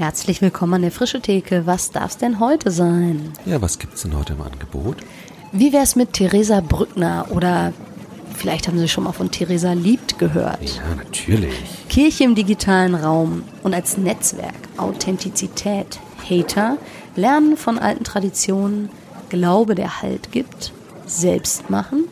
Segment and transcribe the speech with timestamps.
[0.00, 1.66] Herzlich willkommen an der Frische Theke.
[1.66, 3.34] Was darf's denn heute sein?
[3.44, 4.96] Ja, was gibt's denn heute im Angebot?
[5.52, 7.74] Wie wär's mit Theresa Brückner oder
[8.34, 10.62] vielleicht haben Sie schon mal von Theresa Liebt gehört?
[10.62, 11.52] Ja, natürlich.
[11.90, 16.78] Kirche im digitalen Raum und als Netzwerk, Authentizität, Hater,
[17.14, 18.88] Lernen von alten Traditionen,
[19.28, 20.72] Glaube, der Halt gibt,
[21.04, 22.04] Selbst machen,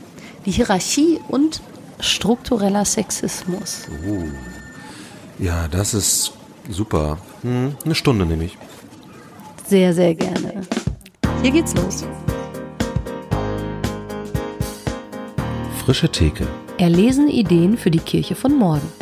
[0.45, 1.62] die Hierarchie und
[2.00, 3.86] struktureller Sexismus.
[4.07, 4.25] Oh.
[5.43, 6.35] Ja, das ist
[6.68, 7.18] super.
[7.43, 8.58] Hm, eine Stunde nehme ich.
[9.67, 10.63] Sehr, sehr gerne.
[11.43, 12.04] Hier geht's los.
[15.85, 16.46] Frische Theke.
[16.79, 18.93] Erlesen Ideen für die Kirche von morgen.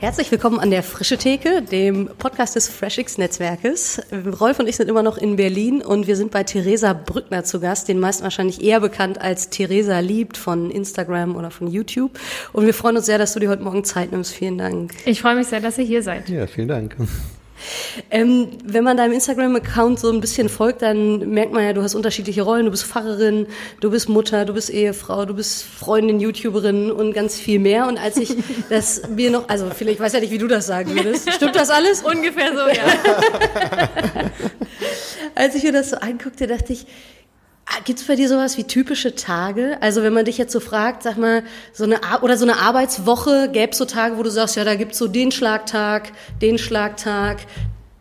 [0.00, 4.00] Herzlich willkommen an der Frische Theke, dem Podcast des FreshX Netzwerkes.
[4.40, 7.58] Rolf und ich sind immer noch in Berlin und wir sind bei Theresa Brückner zu
[7.58, 12.16] Gast, den meisten wahrscheinlich eher bekannt als Theresa Liebt von Instagram oder von YouTube.
[12.52, 14.32] Und wir freuen uns sehr, dass du dir heute Morgen Zeit nimmst.
[14.32, 14.92] Vielen Dank.
[15.04, 16.28] Ich freue mich sehr, dass ihr hier seid.
[16.28, 16.94] Ja, vielen Dank.
[18.10, 21.94] Ähm, wenn man deinem Instagram-Account so ein bisschen folgt, dann merkt man ja, du hast
[21.94, 22.64] unterschiedliche Rollen.
[22.64, 23.46] Du bist Pfarrerin,
[23.80, 27.86] du bist Mutter, du bist Ehefrau, du bist Freundin, YouTuberin und ganz viel mehr.
[27.86, 28.36] Und als ich
[28.70, 31.32] das mir noch, also vielleicht ich weiß ja nicht, wie du das sagen würdest.
[31.32, 32.02] Stimmt das alles?
[32.02, 32.84] Ungefähr so, ja.
[35.34, 36.86] als ich mir das so anguckte, dachte ich,
[37.84, 39.78] Gibt es bei dir sowas wie typische Tage?
[39.80, 42.58] Also wenn man dich jetzt so fragt, sag mal, so eine Ar oder so eine
[42.58, 46.58] Arbeitswoche, gäbe es so Tage, wo du sagst, ja, da gibt's so den Schlagtag, den
[46.58, 47.38] Schlagtag.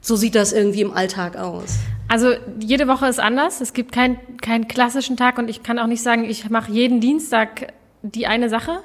[0.02, 1.78] So sieht das irgendwie im Alltag aus.
[2.08, 3.62] Also jede Woche ist anders.
[3.62, 7.02] Es gibt keinen keinen klassischen Tag und ich kann auch nicht sagen, ich mache jeden
[7.02, 8.80] Dienstag die eine Sache.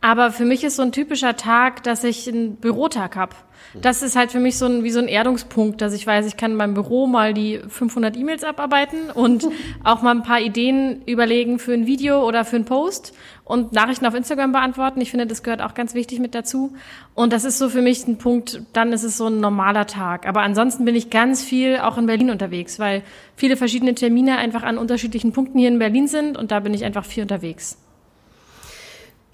[0.00, 3.34] Aber für mich ist so ein typischer Tag, dass ich einen Bürotag habe.
[3.80, 6.36] Das ist halt für mich so ein, wie so ein Erdungspunkt, dass ich weiß, ich
[6.36, 9.46] kann beim Büro mal die 500 E-Mails abarbeiten und
[9.84, 13.14] auch mal ein paar Ideen überlegen für ein Video oder für einen Post
[13.44, 15.00] und Nachrichten auf Instagram beantworten.
[15.00, 16.72] Ich finde, das gehört auch ganz wichtig mit dazu.
[17.14, 20.26] Und das ist so für mich ein Punkt, dann ist es so ein normaler Tag.
[20.26, 23.02] Aber ansonsten bin ich ganz viel auch in Berlin unterwegs, weil
[23.36, 26.84] viele verschiedene Termine einfach an unterschiedlichen Punkten hier in Berlin sind und da bin ich
[26.84, 27.78] einfach viel unterwegs.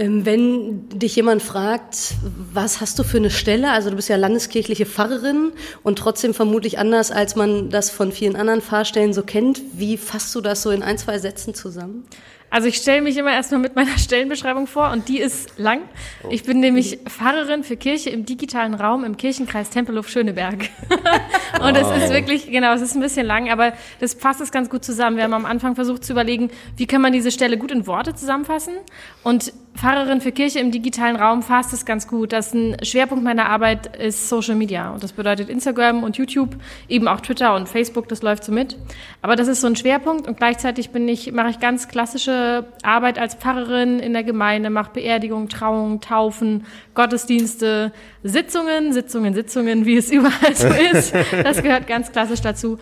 [0.01, 2.15] Ähm, wenn dich jemand fragt,
[2.55, 3.71] was hast du für eine Stelle?
[3.71, 5.53] Also du bist ja landeskirchliche Pfarrerin
[5.83, 9.61] und trotzdem vermutlich anders, als man das von vielen anderen Pfarrstellen so kennt.
[9.75, 12.07] Wie fasst du das so in ein, zwei Sätzen zusammen?
[12.53, 15.83] Also ich stelle mich immer erstmal mit meiner Stellenbeschreibung vor und die ist lang.
[16.31, 20.69] Ich bin nämlich Pfarrerin für Kirche im digitalen Raum im Kirchenkreis Tempelhof Schöneberg.
[21.63, 24.69] und es ist wirklich, genau, es ist ein bisschen lang, aber das fasst es ganz
[24.69, 25.17] gut zusammen.
[25.17, 28.15] Wir haben am Anfang versucht zu überlegen, wie kann man diese Stelle gut in Worte
[28.15, 28.75] zusammenfassen
[29.23, 32.33] und Pfarrerin für Kirche im digitalen Raum fasst es ganz gut.
[32.33, 34.91] dass ein Schwerpunkt meiner Arbeit ist Social Media.
[34.91, 36.57] Und das bedeutet Instagram und YouTube,
[36.89, 38.77] eben auch Twitter und Facebook, das läuft so mit.
[39.23, 43.19] Aber das ist so ein Schwerpunkt und gleichzeitig bin ich, mache ich ganz klassische Arbeit
[43.19, 47.93] als Pfarrerin in der Gemeinde, mache Beerdigung, Trauung, Taufen, Gottesdienste,
[48.23, 51.15] Sitzungen, Sitzungen, Sitzungen, wie es überall so ist.
[51.43, 52.79] Das gehört ganz klassisch dazu.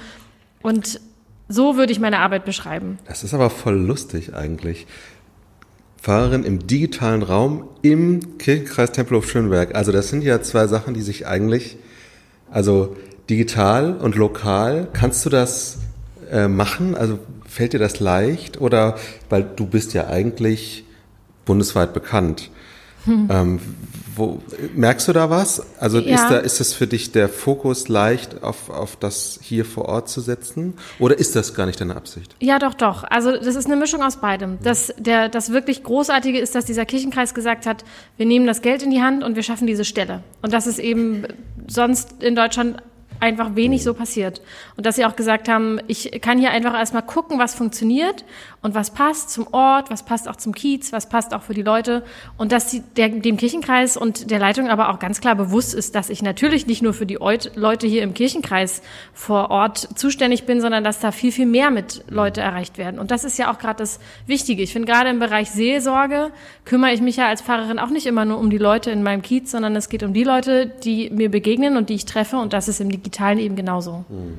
[0.62, 1.00] Und
[1.48, 2.98] so würde ich meine Arbeit beschreiben.
[3.06, 4.86] Das ist aber voll lustig eigentlich.
[6.00, 9.74] Pfarrerin im digitalen Raum im Kirchenkreis Tempelhof Schönberg.
[9.74, 11.76] Also das sind ja zwei Sachen, die sich eigentlich,
[12.50, 12.96] also
[13.28, 15.78] digital und lokal, kannst du das
[16.30, 16.94] äh, machen?
[16.94, 18.60] Also fällt dir das leicht?
[18.60, 18.96] Oder,
[19.28, 20.84] weil du bist ja eigentlich
[21.44, 22.50] bundesweit bekannt.
[23.04, 23.28] Hm.
[23.30, 23.60] Ähm,
[24.18, 24.42] wo,
[24.74, 25.62] merkst du da was?
[25.80, 26.16] Also ja.
[26.16, 30.08] ist da ist das für dich der Fokus leicht auf, auf das hier vor Ort
[30.08, 30.74] zu setzen?
[30.98, 32.34] Oder ist das gar nicht deine Absicht?
[32.40, 33.04] Ja, doch, doch.
[33.04, 34.58] Also das ist eine Mischung aus beidem.
[34.62, 37.84] Das, der, das wirklich Großartige ist, dass dieser Kirchenkreis gesagt hat,
[38.16, 40.22] wir nehmen das Geld in die Hand und wir schaffen diese Stelle.
[40.42, 41.24] Und das ist eben
[41.68, 42.82] sonst in Deutschland
[43.20, 44.40] einfach wenig so passiert.
[44.76, 48.24] Und dass sie auch gesagt haben, ich kann hier einfach erstmal gucken, was funktioniert
[48.62, 51.62] und was passt zum Ort, was passt auch zum Kiez, was passt auch für die
[51.62, 52.04] Leute.
[52.36, 55.94] Und dass sie der, dem Kirchenkreis und der Leitung aber auch ganz klar bewusst ist,
[55.94, 57.18] dass ich natürlich nicht nur für die
[57.54, 58.82] Leute hier im Kirchenkreis
[59.14, 62.98] vor Ort zuständig bin, sondern dass da viel, viel mehr mit Leute erreicht werden.
[62.98, 64.62] Und das ist ja auch gerade das Wichtige.
[64.62, 66.30] Ich finde, gerade im Bereich Seelsorge
[66.64, 69.22] kümmere ich mich ja als Pfarrerin auch nicht immer nur um die Leute in meinem
[69.22, 72.36] Kiez, sondern es geht um die Leute, die mir begegnen und die ich treffe.
[72.36, 74.04] Und das ist im Digitalen eben genauso.
[74.08, 74.36] Mhm.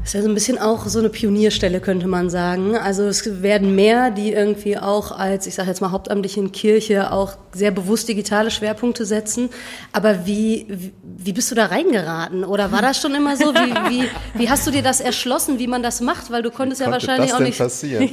[0.00, 2.74] Das ist ja so ein bisschen auch so eine Pionierstelle, könnte man sagen.
[2.76, 7.12] Also es werden mehr, die irgendwie auch als, ich sage jetzt mal hauptamtlich in Kirche,
[7.12, 9.50] auch sehr bewusst digitale Schwerpunkte setzen.
[9.92, 12.44] Aber wie, wie bist du da reingeraten?
[12.44, 13.54] Oder war das schon immer so?
[13.54, 16.30] Wie, wie, wie hast du dir das erschlossen, wie man das macht?
[16.30, 17.58] Weil du konntest wie ja wahrscheinlich das auch nicht.
[17.58, 18.10] Passieren?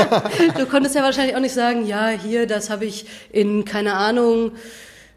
[0.56, 4.52] du konntest ja wahrscheinlich auch nicht sagen, ja, hier, das habe ich in, keine Ahnung,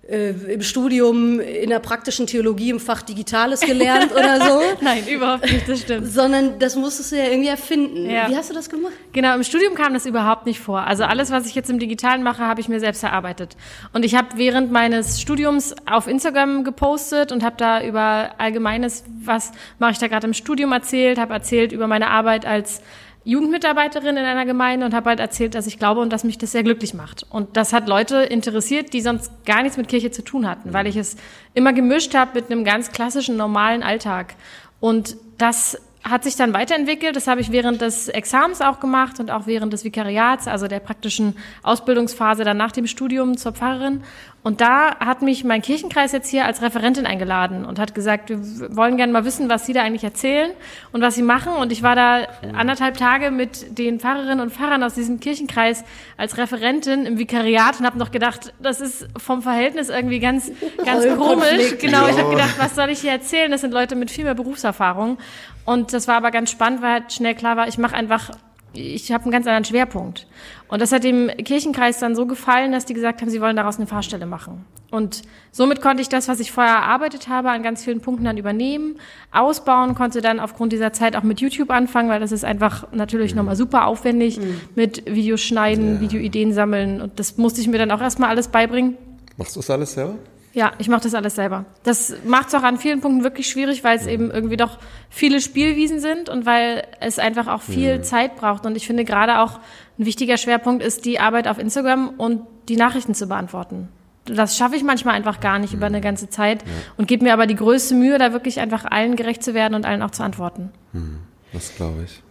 [0.05, 4.61] im Studium in der praktischen Theologie im Fach Digitales gelernt oder so.
[4.81, 6.07] Nein, überhaupt nicht, das stimmt.
[6.07, 8.09] Sondern das musstest du ja irgendwie erfinden.
[8.09, 8.29] Ja.
[8.29, 8.91] Wie hast du das gemacht?
[9.13, 10.85] Genau, im Studium kam das überhaupt nicht vor.
[10.85, 13.55] Also alles, was ich jetzt im Digitalen mache, habe ich mir selbst erarbeitet.
[13.93, 19.53] Und ich habe während meines Studiums auf Instagram gepostet und habe da über Allgemeines, was
[19.79, 22.81] mache ich da gerade im Studium erzählt, habe erzählt über meine Arbeit als
[23.25, 26.51] Jugendmitarbeiterin in einer Gemeinde und habe halt erzählt, dass ich glaube und dass mich das
[26.51, 27.25] sehr glücklich macht.
[27.29, 30.87] Und das hat Leute interessiert, die sonst gar nichts mit Kirche zu tun hatten, weil
[30.87, 31.15] ich es
[31.53, 34.35] immer gemischt habe mit einem ganz klassischen, normalen Alltag.
[34.81, 37.15] Und das hat sich dann weiterentwickelt.
[37.15, 40.79] Das habe ich während des Examens auch gemacht und auch während des Vikariats, also der
[40.79, 44.03] praktischen Ausbildungsphase dann nach dem Studium zur Pfarrerin.
[44.43, 48.39] Und da hat mich mein Kirchenkreis jetzt hier als Referentin eingeladen und hat gesagt, wir
[48.75, 50.51] wollen gerne mal wissen, was Sie da eigentlich erzählen
[50.91, 51.53] und was Sie machen.
[51.53, 55.85] Und ich war da anderthalb Tage mit den Pfarrerinnen und Pfarrern aus diesem Kirchenkreis
[56.17, 60.51] als Referentin im Vikariat und habe noch gedacht, das ist vom Verhältnis irgendwie ganz,
[60.85, 61.77] ganz komisch.
[61.79, 63.49] Genau, ich habe gedacht, was soll ich hier erzählen?
[63.49, 65.19] Das sind Leute mit viel mehr Berufserfahrung.
[65.65, 68.31] Und das war aber ganz spannend, weil halt schnell klar war, ich mache einfach
[68.73, 70.27] ich habe einen ganz anderen Schwerpunkt.
[70.67, 73.77] Und das hat dem Kirchenkreis dann so gefallen, dass die gesagt haben, sie wollen daraus
[73.77, 74.65] eine Fahrstelle machen.
[74.89, 75.21] Und
[75.51, 78.97] somit konnte ich das, was ich vorher erarbeitet habe, an ganz vielen Punkten dann übernehmen,
[79.31, 83.31] ausbauen, konnte dann aufgrund dieser Zeit auch mit YouTube anfangen, weil das ist einfach natürlich
[83.31, 83.37] mhm.
[83.37, 84.59] nochmal super aufwendig mhm.
[84.75, 86.01] mit Videos schneiden, ja.
[86.01, 87.01] Videoideen sammeln.
[87.01, 88.97] Und das musste ich mir dann auch erstmal alles beibringen.
[89.37, 90.15] Machst du das alles selber?
[90.53, 91.65] Ja, ich mache das alles selber.
[91.81, 94.77] Das macht es auch an vielen Punkten wirklich schwierig, weil es eben irgendwie doch
[95.09, 98.03] viele Spielwiesen sind und weil es einfach auch viel mhm.
[98.03, 98.67] Zeit braucht.
[98.67, 99.59] Und ich finde gerade auch
[99.97, 103.89] ein wichtiger Schwerpunkt ist die Arbeit auf Instagram und die Nachrichten zu beantworten.
[104.25, 105.79] Das schaffe ich manchmal einfach gar nicht mhm.
[105.79, 106.69] über eine ganze Zeit ja.
[106.97, 109.85] und gebe mir aber die größte Mühe, da wirklich einfach allen gerecht zu werden und
[109.85, 110.71] allen auch zu antworten.
[110.93, 111.19] Mhm.
[111.51, 112.22] Das glaube ich.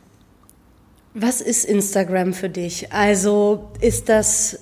[1.15, 2.91] Was ist Instagram für dich?
[2.91, 4.59] Also ist das,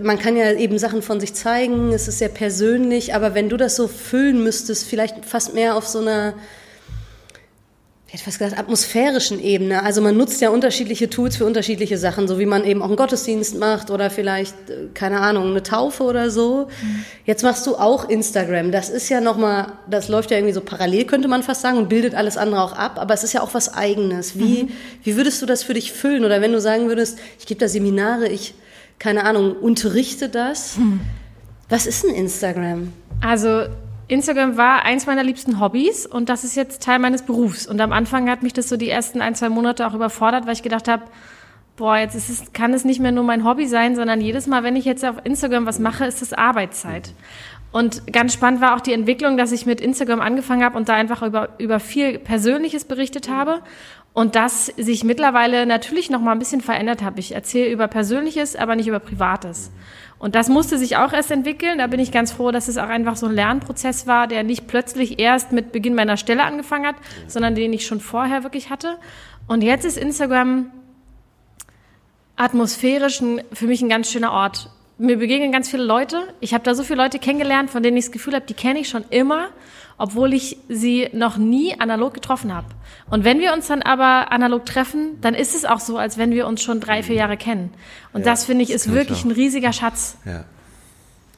[0.00, 3.56] man kann ja eben Sachen von sich zeigen, es ist sehr persönlich, aber wenn du
[3.56, 6.34] das so füllen müsstest, vielleicht fast mehr auf so einer
[8.08, 9.82] ich hätte fast gesagt, atmosphärischen Ebene.
[9.82, 12.96] Also man nutzt ja unterschiedliche Tools für unterschiedliche Sachen, so wie man eben auch einen
[12.96, 16.68] Gottesdienst macht oder vielleicht, äh, keine Ahnung, eine Taufe oder so.
[16.82, 17.04] Mhm.
[17.26, 18.72] Jetzt machst du auch Instagram.
[18.72, 21.90] Das ist ja nochmal, das läuft ja irgendwie so parallel, könnte man fast sagen, und
[21.90, 24.38] bildet alles andere auch ab, aber es ist ja auch was Eigenes.
[24.38, 24.68] Wie, mhm.
[25.04, 26.24] wie würdest du das für dich füllen?
[26.24, 28.54] Oder wenn du sagen würdest, ich gebe da Seminare, ich,
[28.98, 30.78] keine Ahnung, unterrichte das.
[30.78, 31.00] Mhm.
[31.68, 32.90] Was ist ein Instagram?
[33.20, 33.66] Also
[34.08, 37.66] Instagram war eins meiner liebsten Hobbys und das ist jetzt Teil meines Berufs.
[37.66, 40.54] Und am Anfang hat mich das so die ersten ein, zwei Monate auch überfordert, weil
[40.54, 41.04] ich gedacht habe,
[41.76, 44.62] boah, jetzt ist es, kann es nicht mehr nur mein Hobby sein, sondern jedes Mal,
[44.62, 47.12] wenn ich jetzt auf Instagram was mache, ist es Arbeitszeit.
[47.70, 50.94] Und ganz spannend war auch die Entwicklung, dass ich mit Instagram angefangen habe und da
[50.94, 53.60] einfach über, über viel Persönliches berichtet habe
[54.12, 57.20] und das sich mittlerweile natürlich noch mal ein bisschen verändert habe.
[57.20, 59.70] Ich erzähle über Persönliches, aber nicht über Privates.
[60.18, 61.78] Und das musste sich auch erst entwickeln.
[61.78, 64.66] Da bin ich ganz froh, dass es auch einfach so ein Lernprozess war, der nicht
[64.66, 66.96] plötzlich erst mit Beginn meiner Stelle angefangen hat,
[67.28, 68.98] sondern den ich schon vorher wirklich hatte.
[69.46, 70.70] Und jetzt ist Instagram
[72.34, 73.22] atmosphärisch
[73.52, 74.70] für mich ein ganz schöner Ort.
[74.98, 76.22] Mir begegnen ganz viele Leute.
[76.40, 78.80] Ich habe da so viele Leute kennengelernt, von denen ich das Gefühl habe, die kenne
[78.80, 79.50] ich schon immer
[79.98, 82.68] obwohl ich sie noch nie analog getroffen habe.
[83.10, 86.30] Und wenn wir uns dann aber analog treffen, dann ist es auch so, als wenn
[86.30, 87.70] wir uns schon drei, vier Jahre kennen.
[88.12, 90.16] Und ja, das finde ich ist wirklich ich ein riesiger Schatz.
[90.24, 90.44] Ja.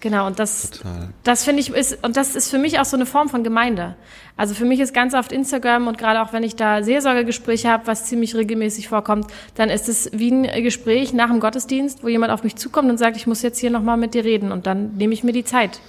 [0.01, 1.11] Genau, und das, Total.
[1.25, 3.97] das finde ich ist, und das ist für mich auch so eine Form von Gemeinde.
[4.35, 7.87] Also für mich ist ganz oft Instagram und gerade auch wenn ich da Seelsorgegespräche habe,
[7.87, 12.33] was ziemlich regelmäßig vorkommt, dann ist es wie ein Gespräch nach dem Gottesdienst, wo jemand
[12.33, 14.95] auf mich zukommt und sagt, ich muss jetzt hier nochmal mit dir reden und dann
[14.95, 15.81] nehme ich mir die Zeit.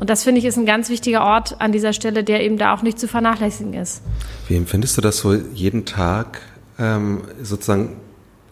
[0.00, 2.74] Und das finde ich ist ein ganz wichtiger Ort an dieser Stelle, der eben da
[2.74, 4.02] auch nicht zu vernachlässigen ist.
[4.46, 6.40] Wie empfindest du das so jeden Tag
[6.78, 7.96] ähm, sozusagen,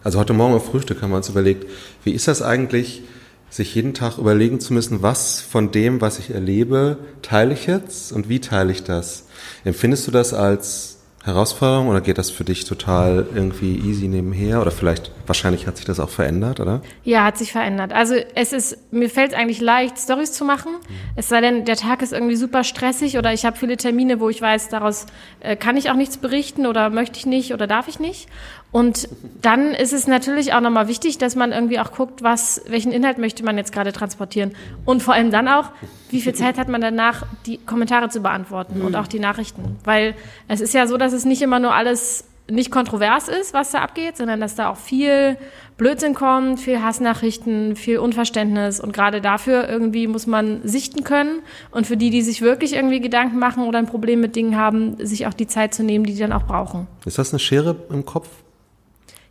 [0.03, 1.65] also heute Morgen am Frühstück haben wir uns überlegt,
[2.03, 3.03] wie ist das eigentlich,
[3.49, 8.11] sich jeden Tag überlegen zu müssen, was von dem, was ich erlebe, teile ich jetzt
[8.11, 9.23] und wie teile ich das?
[9.63, 10.96] Empfindest du das als
[11.27, 14.61] Herausforderung oder geht das für dich total irgendwie easy nebenher?
[14.61, 16.81] Oder vielleicht, wahrscheinlich hat sich das auch verändert, oder?
[17.03, 17.93] Ja, hat sich verändert.
[17.93, 20.71] Also es ist, mir fällt es eigentlich leicht, Stories zu machen.
[20.71, 20.95] Mhm.
[21.15, 24.29] Es sei denn, der Tag ist irgendwie super stressig oder ich habe viele Termine, wo
[24.29, 25.05] ich weiß, daraus
[25.41, 28.27] äh, kann ich auch nichts berichten oder möchte ich nicht oder darf ich nicht.
[28.71, 29.07] Und
[29.41, 33.17] dann ist es natürlich auch nochmal wichtig, dass man irgendwie auch guckt, was, welchen Inhalt
[33.17, 34.55] möchte man jetzt gerade transportieren.
[34.85, 35.71] Und vor allem dann auch,
[36.09, 39.77] wie viel Zeit hat man danach, die Kommentare zu beantworten und auch die Nachrichten.
[39.83, 40.15] Weil
[40.47, 43.79] es ist ja so, dass es nicht immer nur alles nicht kontrovers ist, was da
[43.79, 45.37] abgeht, sondern dass da auch viel
[45.77, 48.79] Blödsinn kommt, viel Hassnachrichten, viel Unverständnis.
[48.79, 51.41] Und gerade dafür irgendwie muss man sichten können.
[51.71, 54.95] Und für die, die sich wirklich irgendwie Gedanken machen oder ein Problem mit Dingen haben,
[55.05, 56.87] sich auch die Zeit zu nehmen, die die dann auch brauchen.
[57.05, 58.29] Ist das eine Schere im Kopf?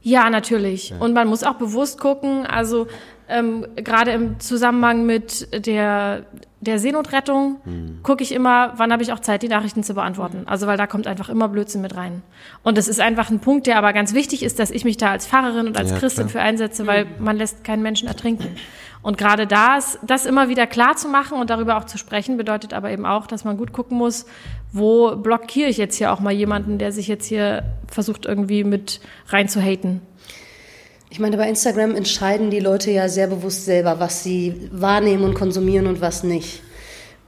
[0.06, 0.90] Ja, natürlich.
[0.90, 0.98] Ja.
[0.98, 2.86] Und man muss auch bewusst gucken, also
[3.28, 6.26] Ähm, Gerade im Zusammenhang mit der,
[6.60, 7.98] der Seenotrettung Hm.
[8.04, 10.44] gucke ich immer, wann habe ich auch Zeit, die Nachrichten zu beantworten.
[10.46, 12.22] Also weil da kommt einfach immer Blödsinn mit rein.
[12.62, 15.10] Und das ist einfach ein Punkt, der aber ganz wichtig ist, dass ich mich da
[15.10, 16.32] als Pfarrerin und als Ja, Christin klar.
[16.34, 18.46] für einsetze, weil man lässt keinen Menschen ertrinken.
[19.06, 22.74] Und gerade das, das immer wieder klar zu machen und darüber auch zu sprechen, bedeutet
[22.74, 24.26] aber eben auch, dass man gut gucken muss,
[24.72, 29.00] wo blockiere ich jetzt hier auch mal jemanden, der sich jetzt hier versucht irgendwie mit
[29.28, 30.00] reinzuhaten.
[31.08, 35.34] Ich meine, bei Instagram entscheiden die Leute ja sehr bewusst selber, was sie wahrnehmen und
[35.34, 36.64] konsumieren und was nicht.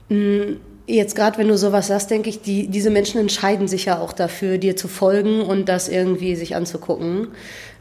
[0.08, 0.56] Mm,
[0.90, 4.14] Jetzt gerade, wenn du sowas sagst, denke ich, die, diese Menschen entscheiden sich ja auch
[4.14, 7.28] dafür, dir zu folgen und das irgendwie sich anzugucken.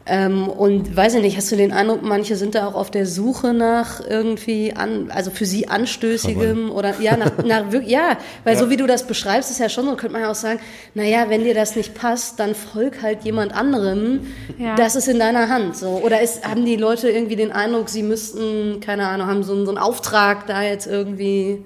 [0.10, 3.06] Ähm, und weiß ich nicht, hast du den Eindruck, manche sind da auch auf der
[3.06, 8.58] Suche nach irgendwie an, also für sie anstößigem oder ja, nach, nach wirklich, ja, weil
[8.58, 10.60] so wie du das beschreibst, ist ja schon so, könnte man ja auch sagen,
[10.94, 14.28] naja, wenn dir das nicht passt, dann folg halt jemand anderem.
[14.58, 14.76] Ja.
[14.76, 15.76] Das ist in deiner Hand.
[15.76, 16.00] So.
[16.04, 19.72] Oder ist, haben die Leute irgendwie den Eindruck, sie müssten, keine Ahnung, haben so, so
[19.72, 21.66] einen Auftrag da jetzt irgendwie.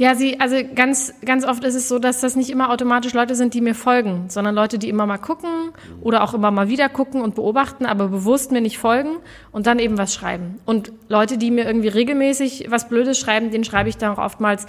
[0.00, 3.34] Ja, sie, also ganz, ganz oft ist es so, dass das nicht immer automatisch Leute
[3.34, 6.88] sind, die mir folgen, sondern Leute, die immer mal gucken oder auch immer mal wieder
[6.88, 9.18] gucken und beobachten, aber bewusst mir nicht folgen
[9.52, 10.58] und dann eben was schreiben.
[10.64, 14.66] Und Leute, die mir irgendwie regelmäßig was Blödes schreiben, denen schreibe ich dann auch oftmals,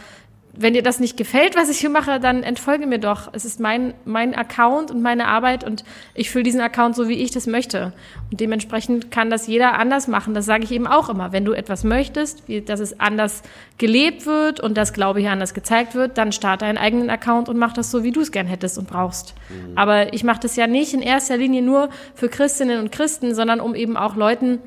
[0.54, 3.30] wenn dir das nicht gefällt, was ich hier mache, dann entfolge mir doch.
[3.32, 7.16] Es ist mein, mein Account und meine Arbeit und ich fülle diesen Account so, wie
[7.16, 7.94] ich das möchte.
[8.30, 10.34] Und dementsprechend kann das jeder anders machen.
[10.34, 11.32] Das sage ich eben auch immer.
[11.32, 13.44] Wenn du etwas möchtest, wie, dass es anders
[13.78, 17.58] gelebt wird und das Glaube hier anders gezeigt wird, dann starte einen eigenen Account und
[17.58, 19.34] mach das so, wie du es gern hättest und brauchst.
[19.76, 23.60] Aber ich mache das ja nicht in erster Linie nur für Christinnen und Christen, sondern
[23.62, 24.60] um eben auch Leuten,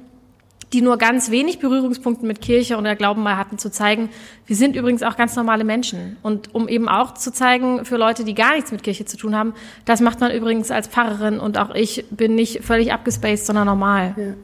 [0.74, 4.10] die nur ganz wenig Berührungspunkte mit Kirche und der Glauben mal hatten, zu zeigen,
[4.46, 6.16] wir sind übrigens auch ganz normale Menschen.
[6.22, 9.36] Und um eben auch zu zeigen für Leute, die gar nichts mit Kirche zu tun
[9.36, 9.54] haben,
[9.84, 14.36] das macht man übrigens als Pfarrerin und auch ich bin nicht völlig abgespaced, sondern normal.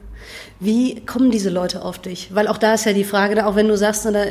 [0.61, 2.33] Wie kommen diese Leute auf dich?
[2.33, 4.23] Weil auch da ist ja die Frage, auch wenn du sagst, na, da,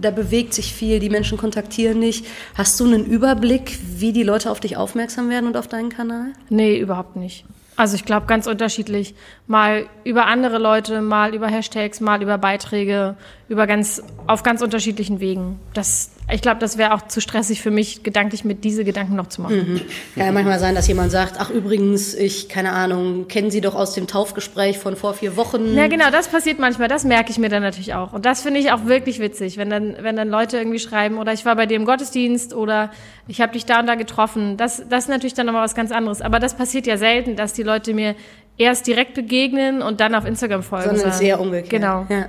[0.00, 2.22] da bewegt sich viel, die Menschen kontaktieren dich.
[2.54, 6.26] Hast du einen Überblick, wie die Leute auf dich aufmerksam werden und auf deinen Kanal?
[6.48, 7.44] Nee, überhaupt nicht.
[7.80, 9.14] Also ich glaube ganz unterschiedlich.
[9.46, 13.16] Mal über andere Leute, mal über Hashtags, mal über Beiträge,
[13.48, 15.58] über ganz auf ganz unterschiedlichen Wegen.
[15.72, 19.28] Das, ich glaube, das wäre auch zu stressig für mich, gedanklich mit diese Gedanken noch
[19.28, 19.80] zu machen.
[20.14, 23.74] Kann ja manchmal sein, dass jemand sagt, ach übrigens, ich, keine Ahnung, kennen Sie doch
[23.74, 25.74] aus dem Taufgespräch von vor vier Wochen.
[25.74, 28.12] Ja, genau, das passiert manchmal, das merke ich mir dann natürlich auch.
[28.12, 31.32] Und das finde ich auch wirklich witzig, wenn dann, wenn dann Leute irgendwie schreiben, oder
[31.32, 32.90] ich war bei dir im Gottesdienst oder
[33.28, 34.56] ich habe dich da und da getroffen.
[34.56, 36.22] Das, das ist natürlich dann nochmal was ganz anderes.
[36.22, 38.14] Aber das passiert ja selten, dass die Leute mir
[38.56, 40.96] erst direkt begegnen und dann auf Instagram folgen.
[40.96, 41.70] Sondern eher umgekehrt.
[41.70, 42.06] Genau.
[42.08, 42.26] Ja.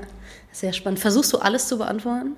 [0.51, 0.99] Sehr spannend.
[0.99, 2.35] Versuchst du alles zu beantworten?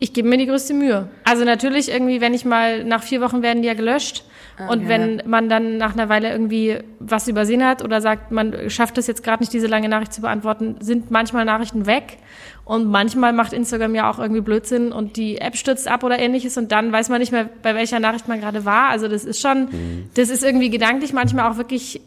[0.00, 1.08] Ich gebe mir die größte Mühe.
[1.24, 4.24] Also natürlich irgendwie, wenn ich mal nach vier Wochen werden die ja gelöscht.
[4.68, 4.88] und ja.
[4.88, 9.06] wenn man dann nach einer Weile irgendwie was übersehen hat oder sagt, man schafft es
[9.06, 12.18] jetzt gerade nicht, diese lange Nachricht zu beantworten, sind manchmal Nachrichten weg.
[12.64, 16.56] Und manchmal macht Instagram ja auch irgendwie Blödsinn und die App stürzt ab oder ähnliches
[16.56, 18.88] und dann weiß man nicht mehr, bei welcher Nachricht man gerade war.
[18.88, 19.68] Also das ist schon,
[20.14, 22.00] das ist irgendwie gedanklich manchmal auch wirklich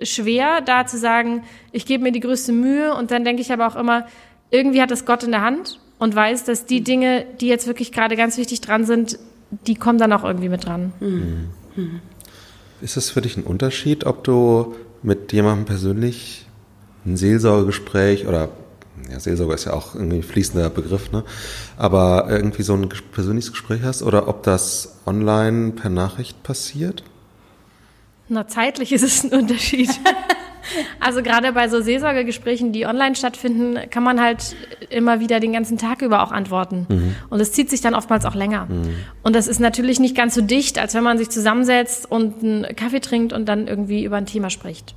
[0.00, 3.66] schwer, da zu sagen, ich gebe mir die größte Mühe und dann denke ich aber
[3.66, 4.06] auch immer,
[4.50, 7.92] irgendwie hat das Gott in der Hand und weiß, dass die Dinge, die jetzt wirklich
[7.92, 9.18] gerade ganz wichtig dran sind,
[9.66, 10.92] die kommen dann auch irgendwie mit dran.
[12.80, 16.46] Ist es für dich ein Unterschied, ob du mit jemandem persönlich
[17.06, 18.50] ein Seelsorgegespräch oder
[19.10, 21.24] ja, Seelsorge ist ja auch irgendwie ein fließender Begriff, ne?
[21.76, 27.04] Aber irgendwie so ein persönliches Gespräch hast oder ob das online per Nachricht passiert?
[28.28, 29.90] Na, zeitlich ist es ein Unterschied.
[31.00, 34.56] Also gerade bei so Seelsorgegesprächen, die online stattfinden, kann man halt
[34.90, 37.14] immer wieder den ganzen Tag über auch antworten.
[37.30, 38.68] Und es zieht sich dann oftmals auch länger.
[39.22, 42.76] Und das ist natürlich nicht ganz so dicht, als wenn man sich zusammensetzt und einen
[42.76, 44.94] Kaffee trinkt und dann irgendwie über ein Thema spricht.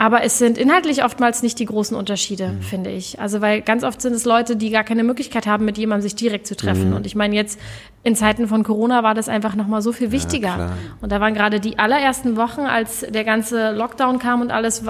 [0.00, 3.18] Aber es sind inhaltlich oftmals nicht die großen Unterschiede, finde ich.
[3.18, 6.14] Also weil ganz oft sind es Leute, die gar keine Möglichkeit haben, mit jemandem sich
[6.14, 6.92] direkt zu treffen.
[6.92, 7.58] Und ich meine jetzt
[8.04, 10.54] in Zeiten von Corona war das einfach noch mal so viel wichtiger.
[10.54, 10.72] klar.
[11.00, 14.84] Und da waren gerade die allerersten Wochen, als der ganze Lockdown kam und alles,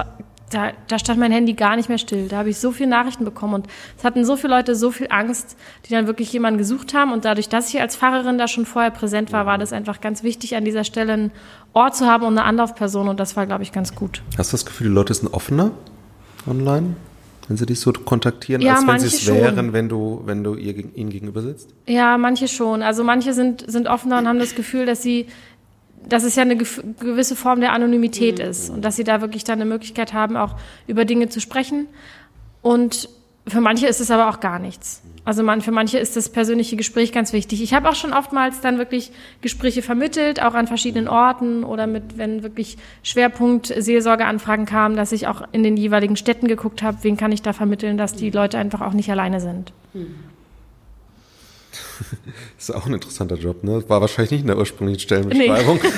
[0.51, 2.29] da, da stand mein Handy gar nicht mehr still.
[2.29, 5.09] Da habe ich so viele Nachrichten bekommen und es hatten so viele Leute so viel
[5.11, 7.13] Angst, die dann wirklich jemanden gesucht haben.
[7.13, 10.23] Und dadurch, dass ich als Pfarrerin da schon vorher präsent war, war das einfach ganz
[10.23, 11.31] wichtig, an dieser Stelle einen
[11.73, 13.09] Ort zu haben und eine Anlaufperson.
[13.09, 14.23] Und das war, glaube ich, ganz gut.
[14.37, 15.73] Hast du das Gefühl, die Leute sind offener
[16.47, 16.97] online,
[17.49, 20.55] wenn sie dich so kontaktieren, Ja, als wenn sie es wären, wenn du, wenn du
[20.55, 21.75] ihr, ihnen gegenüber sitzt?
[21.87, 22.83] Ja, manche schon.
[22.83, 25.27] Also manche sind, sind offener und haben das Gefühl, dass sie,
[26.09, 29.61] dass es ja eine gewisse Form der Anonymität ist und dass sie da wirklich dann
[29.61, 31.87] eine Möglichkeit haben, auch über Dinge zu sprechen.
[32.63, 33.09] Und
[33.47, 35.03] für manche ist es aber auch gar nichts.
[35.25, 37.63] Also man, für manche ist das persönliche Gespräch ganz wichtig.
[37.63, 39.13] Ich habe auch schon oftmals dann wirklich
[39.43, 45.27] Gespräche vermittelt, auch an verschiedenen Orten oder mit, wenn wirklich Schwerpunkt Seelsorgeanfragen kamen, dass ich
[45.27, 48.59] auch in den jeweiligen Städten geguckt habe, wen kann ich da vermitteln, dass die Leute
[48.59, 49.73] einfach auch nicht alleine sind.
[49.93, 50.03] Das
[52.59, 53.83] ist auch ein interessanter Job, ne?
[53.89, 55.81] War wahrscheinlich nicht in der ursprünglichen Stellenbeschreibung.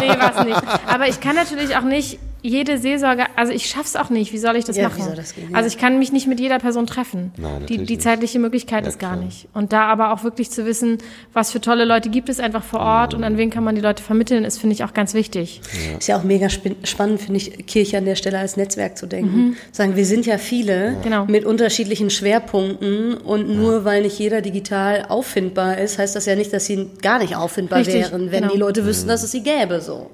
[0.00, 0.62] Nee, nee war es nicht.
[0.86, 4.32] Aber ich kann natürlich auch nicht jede Seelsorge, also ich schaff's auch nicht.
[4.34, 4.98] Wie soll ich das Ja, machen?
[4.98, 5.56] wie soll das gehen, ja.
[5.56, 7.32] Also ich kann mich nicht mit jeder Person treffen.
[7.38, 9.24] Nein, die, natürlich die zeitliche Möglichkeit Ja, ist gar klar.
[9.24, 9.48] nicht.
[9.54, 10.98] Und da aber auch wirklich zu wissen,
[11.32, 13.80] was für tolle Leute gibt es einfach vor Ort und an wen kann man die
[13.80, 15.62] Leute vermitteln, ist, finde ich, auch ganz wichtig.
[15.98, 19.56] Ist ja auch mega spannend, finde ich, Kirche an der Stelle als Netzwerk zu denken.
[19.72, 21.24] Sagen, wir sind ja viele Genau.
[21.24, 26.52] mit unterschiedlichen Schwerpunkten und nur weil nicht jeder digital auffindbar ist, heißt das ja nicht,
[26.52, 28.52] dass sie gar nicht auffindbar Richtig, wären, wenn genau.
[28.52, 30.10] die Leute wüssten, dass es sie gäbe, so.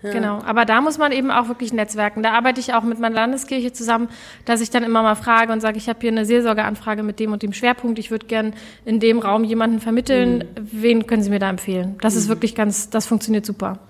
[0.00, 2.22] Genau, aber da muss man eben auch wirklich netzwerken.
[2.22, 4.08] Da arbeite ich auch mit meiner Landeskirche zusammen,
[4.44, 7.32] dass ich dann immer mal frage und sage, ich habe hier eine Seelsorgeanfrage mit dem
[7.32, 7.98] und dem Schwerpunkt.
[7.98, 10.44] Ich würde gern in dem Raum jemanden vermitteln.
[10.54, 11.96] Wen können Sie mir da empfehlen?
[12.00, 13.80] Das ist wirklich ganz, das funktioniert super.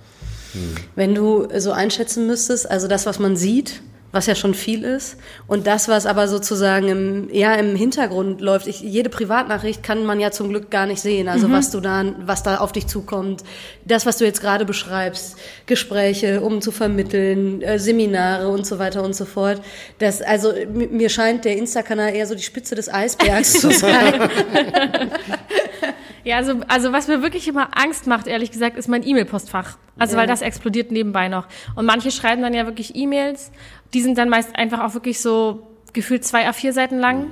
[0.94, 5.16] Wenn du so einschätzen müsstest, also das, was man sieht, was ja schon viel ist,
[5.46, 8.66] und das, was aber sozusagen im, ja, im Hintergrund läuft.
[8.66, 11.28] Ich, jede Privatnachricht kann man ja zum Glück gar nicht sehen.
[11.28, 13.44] Also was du da, was da auf dich zukommt,
[13.84, 15.36] das, was du jetzt gerade beschreibst,
[15.66, 19.60] Gespräche, um zu vermitteln, äh, Seminare und so weiter und so fort.
[19.98, 24.30] Das, also mir scheint der Insta-Kanal eher so die Spitze des Eisbergs zu sein.
[26.28, 29.76] Ja, also, also was mir wirklich immer Angst macht, ehrlich gesagt, ist mein E-Mail-Postfach.
[29.98, 30.20] Also Ja.
[30.20, 31.46] weil das explodiert nebenbei noch.
[31.74, 33.50] Und manche schreiben dann ja wirklich E-Mails,
[33.94, 37.26] die sind dann meist einfach auch wirklich so gefühlt zwei A4 Seiten lang.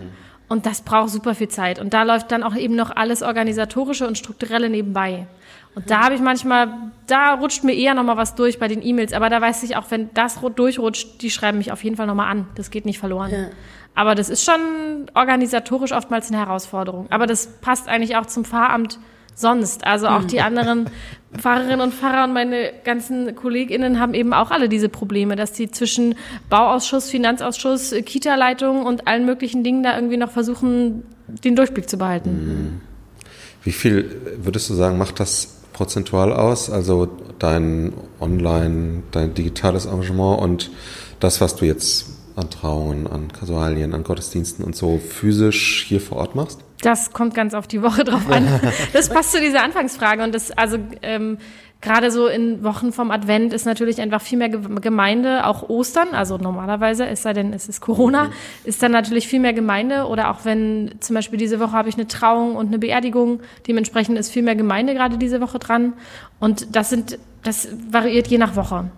[0.48, 1.78] Und das braucht super viel Zeit.
[1.78, 5.26] Und da läuft dann auch eben noch alles Organisatorische und Strukturelle nebenbei.
[5.74, 6.68] Und da habe ich manchmal,
[7.06, 9.12] da rutscht mir eher nochmal was durch bei den E-Mails.
[9.12, 12.06] Aber da weiß ich auch, wenn das ru- durchrutscht, die schreiben mich auf jeden Fall
[12.06, 12.46] nochmal an.
[12.54, 13.30] Das geht nicht verloren.
[13.30, 13.46] Ja.
[13.96, 17.06] Aber das ist schon organisatorisch oftmals eine Herausforderung.
[17.10, 19.00] Aber das passt eigentlich auch zum Pfarramt
[19.34, 19.86] sonst.
[19.86, 20.90] Also auch die anderen
[21.36, 25.70] Pfarrerinnen und Pfarrer und meine ganzen KollegInnen haben eben auch alle diese Probleme, dass die
[25.70, 26.14] zwischen
[26.50, 32.80] Bauausschuss, Finanzausschuss, Kita-Leitung und allen möglichen Dingen da irgendwie noch versuchen, den Durchblick zu behalten.
[33.62, 36.70] Wie viel würdest du sagen, macht das prozentual aus?
[36.70, 40.70] Also dein Online, dein digitales Engagement und
[41.20, 46.18] das, was du jetzt an Trauungen, an Kasualien, an Gottesdiensten und so physisch hier vor
[46.18, 46.60] Ort machst?
[46.82, 48.46] Das kommt ganz auf die Woche drauf an.
[48.92, 50.22] Das passt zu dieser Anfangsfrage.
[50.22, 51.38] Und das, also ähm,
[51.80, 56.08] gerade so in Wochen vom Advent ist natürlich einfach viel mehr Ge- Gemeinde, auch Ostern,
[56.12, 58.30] also normalerweise, es sei denn, es ist Corona,
[58.64, 60.04] ist dann natürlich viel mehr Gemeinde.
[60.06, 64.18] Oder auch wenn zum Beispiel diese Woche habe ich eine Trauung und eine Beerdigung, dementsprechend
[64.18, 65.94] ist viel mehr Gemeinde gerade diese Woche dran.
[66.38, 68.90] Und das sind, das variiert je nach Woche.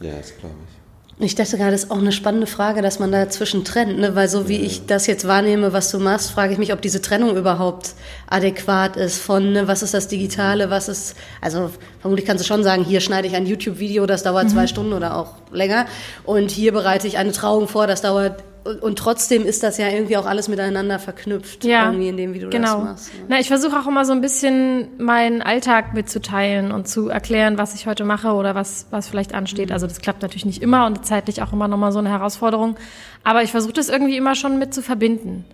[0.00, 0.73] Ja, das glaube ich.
[1.18, 4.16] Ich dachte gerade, das ist auch eine spannende Frage, dass man dazwischen trennt, ne?
[4.16, 7.00] weil so wie ich das jetzt wahrnehme, was du machst, frage ich mich, ob diese
[7.00, 7.94] Trennung überhaupt
[8.28, 12.64] adäquat ist von, ne, was ist das Digitale, was ist, also vermutlich kannst du schon
[12.64, 15.86] sagen, hier schneide ich ein YouTube-Video, das dauert zwei Stunden oder auch länger.
[16.24, 20.16] Und hier bereite ich eine Trauung vor, das dauert, und, trotzdem ist das ja irgendwie
[20.16, 22.76] auch alles miteinander verknüpft, Ja, irgendwie in dem, wie du genau.
[22.76, 23.14] das machst.
[23.14, 23.24] Ne?
[23.28, 27.74] Na, ich versuche auch immer so ein bisschen meinen Alltag mitzuteilen und zu erklären, was
[27.74, 29.70] ich heute mache oder was, was vielleicht ansteht.
[29.70, 32.76] Also das klappt natürlich nicht immer und zeitlich auch immer nochmal so eine Herausforderung.
[33.22, 35.44] Aber ich versuche das irgendwie immer schon mit zu verbinden.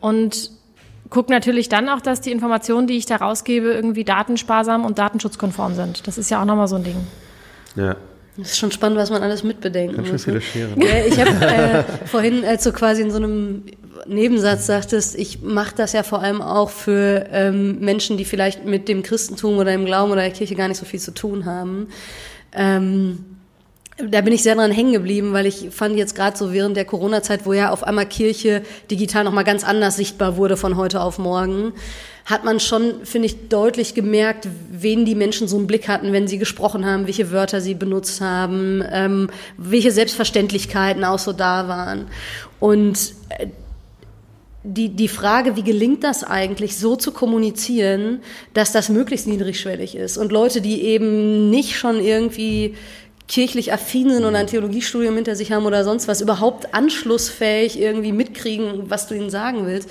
[0.00, 0.50] Und
[1.10, 5.74] gucke natürlich dann auch, dass die Informationen, die ich da rausgebe, irgendwie datensparsam und datenschutzkonform
[5.74, 6.06] sind.
[6.06, 7.06] Das ist ja auch nochmal so ein Ding.
[7.76, 7.96] Ja,
[8.36, 10.26] Das ist schon spannend, was man alles mitbedenken ganz muss.
[10.26, 10.40] ne?
[10.40, 10.80] viele Scheren.
[10.80, 13.62] Ja, ich habe äh, vorhin, als du quasi in so einem
[14.06, 18.88] Nebensatz sagtest, ich mache das ja vor allem auch für ähm, Menschen, die vielleicht mit
[18.88, 21.88] dem Christentum oder dem Glauben oder der Kirche gar nicht so viel zu tun haben.
[22.52, 23.24] Ähm,
[23.96, 26.84] da bin ich sehr dran hängen geblieben, weil ich fand jetzt gerade so während der
[26.84, 31.18] Corona-Zeit, wo ja auf einmal Kirche digital nochmal ganz anders sichtbar wurde von heute auf
[31.18, 31.72] morgen,
[32.24, 36.26] hat man schon, finde ich, deutlich gemerkt, wen die Menschen so einen Blick hatten, wenn
[36.26, 42.06] sie gesprochen haben, welche Wörter sie benutzt haben, ähm, welche Selbstverständlichkeiten auch so da waren.
[42.60, 43.48] Und äh,
[44.62, 48.20] die, die Frage, wie gelingt das eigentlich, so zu kommunizieren,
[48.54, 52.74] dass das möglichst niedrigschwellig ist und Leute, die eben nicht schon irgendwie
[53.28, 58.12] kirchlich affin sind oder ein Theologiestudium hinter sich haben oder sonst was, überhaupt anschlussfähig irgendwie
[58.12, 59.90] mitkriegen, was du ihnen sagen willst.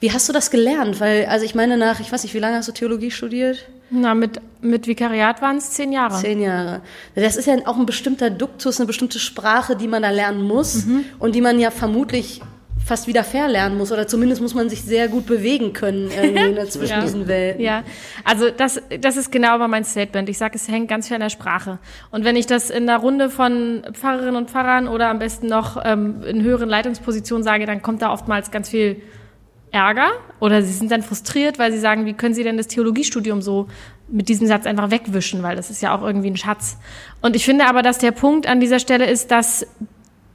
[0.00, 1.00] Wie hast du das gelernt?
[1.00, 3.66] Weil, also ich meine nach, ich weiß nicht, wie lange hast du Theologie studiert?
[3.90, 6.20] Na, mit, mit Vikariat waren es zehn Jahre.
[6.20, 6.82] Zehn Jahre.
[7.14, 10.86] Das ist ja auch ein bestimmter Duktus, eine bestimmte Sprache, die man da lernen muss
[11.18, 12.42] und die man ja vermutlich
[12.88, 16.10] fast wieder verlernen muss oder zumindest muss man sich sehr gut bewegen können
[16.68, 17.00] zwischen ja.
[17.02, 17.62] diesen Welten.
[17.62, 17.82] Ja,
[18.24, 20.28] also das, das ist genau aber mein Statement.
[20.28, 21.78] Ich sage, es hängt ganz viel an der Sprache.
[22.10, 25.78] Und wenn ich das in einer Runde von Pfarrerinnen und Pfarrern oder am besten noch
[25.84, 29.02] ähm, in höheren Leitungspositionen sage, dann kommt da oftmals ganz viel
[29.70, 33.42] Ärger oder sie sind dann frustriert, weil sie sagen, wie können sie denn das Theologiestudium
[33.42, 33.68] so
[34.08, 36.78] mit diesem Satz einfach wegwischen, weil das ist ja auch irgendwie ein Schatz.
[37.20, 39.66] Und ich finde aber, dass der Punkt an dieser Stelle ist, dass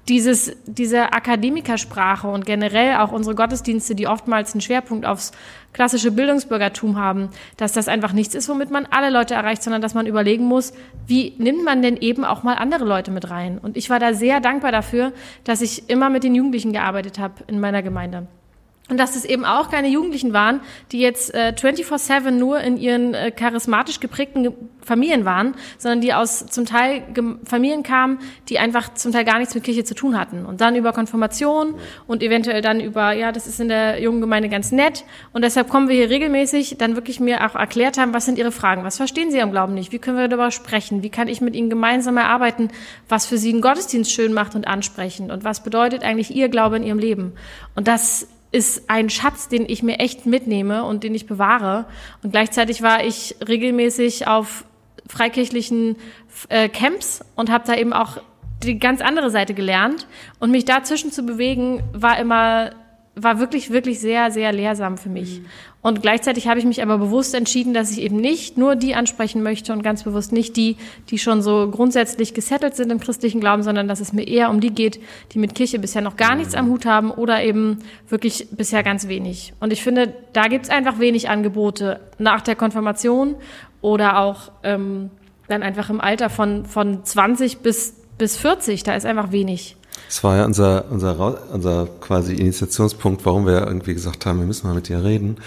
[0.10, 5.32] dieses, diese Akademikersprache und generell auch unsere Gottesdienste, die oftmals einen Schwerpunkt aufs
[5.72, 9.93] klassische Bildungsbürgertum haben, dass das einfach nichts ist, womit man alle Leute erreicht, sondern dass
[9.93, 10.74] man überlegen muss,
[11.08, 13.58] wie nimmt man denn eben auch mal andere Leute mit rein?
[13.58, 15.13] Und ich war da sehr dankbar dafür,
[15.46, 18.28] dass ich immer mit den Jugendlichen gearbeitet habe in meiner Gemeinde.
[18.89, 20.60] Und dass es eben auch keine Jugendlichen waren,
[20.91, 26.48] die jetzt äh, 24-7 nur in ihren äh, charismatisch geprägten Familien waren, sondern die aus
[26.48, 27.02] zum Teil
[27.46, 28.19] Familien kamen,
[28.50, 30.46] die einfach zum Teil gar nichts mit Kirche zu tun hatten.
[30.46, 31.76] Und dann über Konfirmation
[32.08, 35.06] und eventuell dann über, ja, das ist in der jungen Gemeinde ganz nett.
[35.32, 38.52] Und deshalb kommen wir hier regelmäßig dann wirklich mir auch erklärt haben, was sind ihre
[38.52, 41.39] Fragen, was verstehen sie am Glauben nicht, wie können wir darüber sprechen, wie kann ich
[41.39, 42.69] mit ihnen gemeinsam erarbeiten,
[43.08, 46.76] was für sie einen Gottesdienst schön macht und ansprechend und was bedeutet eigentlich ihr Glaube
[46.76, 47.32] in ihrem Leben.
[47.76, 51.86] Und das ist ein Schatz, den ich mir echt mitnehme und den ich bewahre.
[52.22, 54.63] Und gleichzeitig war ich regelmäßig auf
[55.08, 55.98] freikirchlichen
[56.50, 58.18] äh, Camps und habe da eben auch
[58.63, 60.08] die ganz andere Seite gelernt.
[60.39, 62.72] Und mich dazwischen zu bewegen, war immer
[63.15, 65.39] war wirklich, wirklich sehr, sehr lehrsam für mich.
[65.39, 65.45] Mhm.
[65.84, 69.43] Und gleichzeitig habe ich mich aber bewusst entschieden, dass ich eben nicht nur die ansprechen
[69.43, 70.78] möchte und ganz bewusst nicht die,
[71.10, 74.62] die schon so grundsätzlich gesettelt sind im christlichen Glauben, sondern dass es mir eher um
[74.62, 74.99] die geht,
[75.34, 79.08] die mit Kirche bisher noch gar nichts am Hut haben oder eben wirklich bisher ganz
[79.08, 79.54] wenig.
[79.60, 83.36] Und ich finde, da gibt es einfach wenig Angebote nach der Konfirmation
[83.82, 85.12] oder auch ähm,
[85.49, 88.84] dann einfach im Alter von, von 20 bis, bis 40.
[88.84, 89.76] Da ist einfach wenig.
[90.08, 94.68] Das war ja unser, unser, unser quasi Initiationspunkt, warum wir irgendwie gesagt haben, wir müssen
[94.68, 95.38] mal mit dir reden,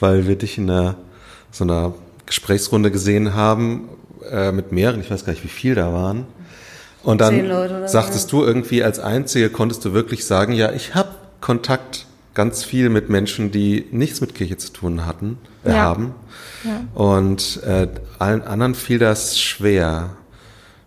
[0.00, 0.96] weil wir dich in einer,
[1.50, 1.94] so einer
[2.26, 3.88] Gesprächsrunde gesehen haben,
[4.30, 6.26] äh, mit mehreren, ich weiß gar nicht, wie viel da waren.
[7.02, 8.40] Und dann sagtest so.
[8.40, 13.08] du irgendwie als Einzige, konntest du wirklich sagen, ja, ich habe Kontakt ganz viel mit
[13.08, 15.76] Menschen, die nichts mit Kirche zu tun hatten, äh, ja.
[15.76, 16.14] haben.
[16.64, 16.80] Ja.
[17.00, 20.10] Und äh, allen anderen fiel das schwer.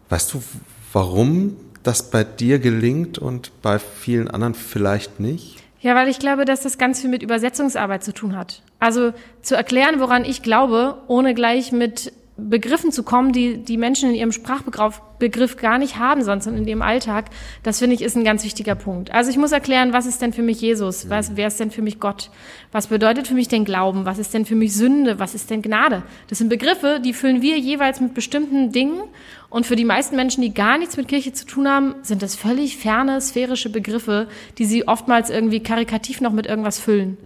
[0.09, 0.43] Weißt du,
[0.91, 1.55] warum
[1.89, 5.57] das bei dir gelingt und bei vielen anderen vielleicht nicht?
[5.81, 8.61] Ja, weil ich glaube, dass das ganz viel mit Übersetzungsarbeit zu tun hat.
[8.79, 14.09] Also zu erklären, woran ich glaube, ohne gleich mit Begriffen zu kommen, die die Menschen
[14.09, 17.25] in ihrem Sprachbegriff Begriff gar nicht haben, sonst in ihrem Alltag,
[17.61, 19.11] das finde ich ist ein ganz wichtiger Punkt.
[19.11, 21.09] Also ich muss erklären, was ist denn für mich Jesus?
[21.09, 22.31] Was, wer ist denn für mich Gott?
[22.71, 24.05] Was bedeutet für mich denn Glauben?
[24.05, 25.19] Was ist denn für mich Sünde?
[25.19, 26.03] Was ist denn Gnade?
[26.29, 29.01] Das sind Begriffe, die füllen wir jeweils mit bestimmten Dingen.
[29.49, 32.35] Und für die meisten Menschen, die gar nichts mit Kirche zu tun haben, sind das
[32.35, 37.17] völlig ferne, sphärische Begriffe, die sie oftmals irgendwie karikativ noch mit irgendwas füllen.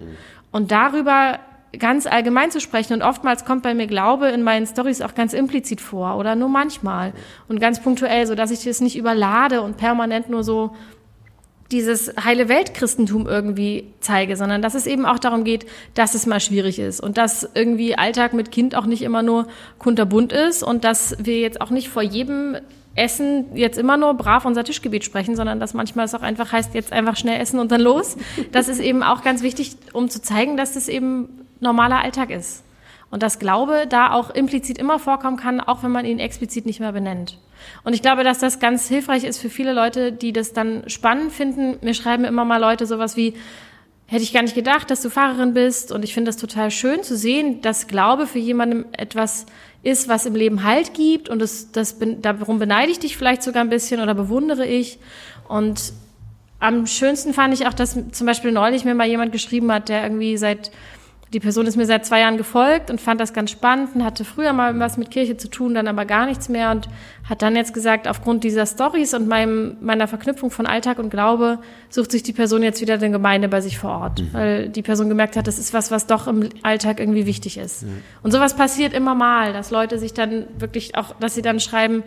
[0.52, 1.40] Und darüber
[1.78, 2.94] ganz allgemein zu sprechen.
[2.94, 6.50] Und oftmals kommt bei mir Glaube in meinen Stories auch ganz implizit vor oder nur
[6.50, 7.14] manchmal
[7.48, 10.76] und ganz punktuell, so dass ich das nicht überlade und permanent nur so
[11.72, 16.40] dieses heile Weltchristentum irgendwie zeige, sondern dass es eben auch darum geht, dass es mal
[16.40, 19.48] schwierig ist und dass irgendwie Alltag mit Kind auch nicht immer nur
[19.80, 22.58] kunterbunt ist und dass wir jetzt auch nicht vor jedem
[22.96, 26.76] Essen jetzt immer nur brav unser Tischgebet sprechen, sondern dass manchmal es auch einfach heißt,
[26.76, 28.18] jetzt einfach schnell essen und dann los.
[28.52, 32.64] Das ist eben auch ganz wichtig, um zu zeigen, dass das eben normaler Alltag ist.
[33.10, 36.80] Und dass Glaube da auch implizit immer vorkommen kann, auch wenn man ihn explizit nicht
[36.80, 37.38] mehr benennt.
[37.84, 41.32] Und ich glaube, dass das ganz hilfreich ist für viele Leute, die das dann spannend
[41.32, 41.78] finden.
[41.82, 43.36] Mir schreiben immer mal Leute sowas wie,
[44.08, 45.92] hätte ich gar nicht gedacht, dass du Fahrerin bist.
[45.92, 49.46] Und ich finde das total schön zu sehen, dass Glaube für jemanden etwas
[49.82, 51.30] ist, was im Leben Halt gibt.
[51.30, 55.00] Und das, das, darum beneide ich dich vielleicht sogar ein bisschen oder bewundere ich.
[55.48, 55.94] Und
[56.60, 60.04] am schönsten fand ich auch, dass zum Beispiel neulich mir mal jemand geschrieben hat, der
[60.04, 60.72] irgendwie seit
[61.34, 64.24] die Person ist mir seit zwei Jahren gefolgt und fand das ganz spannend und hatte
[64.24, 66.88] früher mal was mit Kirche zu tun, dann aber gar nichts mehr und
[67.28, 71.60] hat dann jetzt gesagt, aufgrund dieser Stories und meinem, meiner Verknüpfung von Alltag und Glaube
[71.90, 74.30] sucht sich die Person jetzt wieder eine Gemeinde bei sich vor Ort, mhm.
[74.34, 77.84] weil die Person gemerkt hat, das ist was, was doch im Alltag irgendwie wichtig ist.
[77.84, 78.04] Mhm.
[78.22, 82.04] Und sowas passiert immer mal, dass Leute sich dann wirklich auch, dass sie dann schreiben,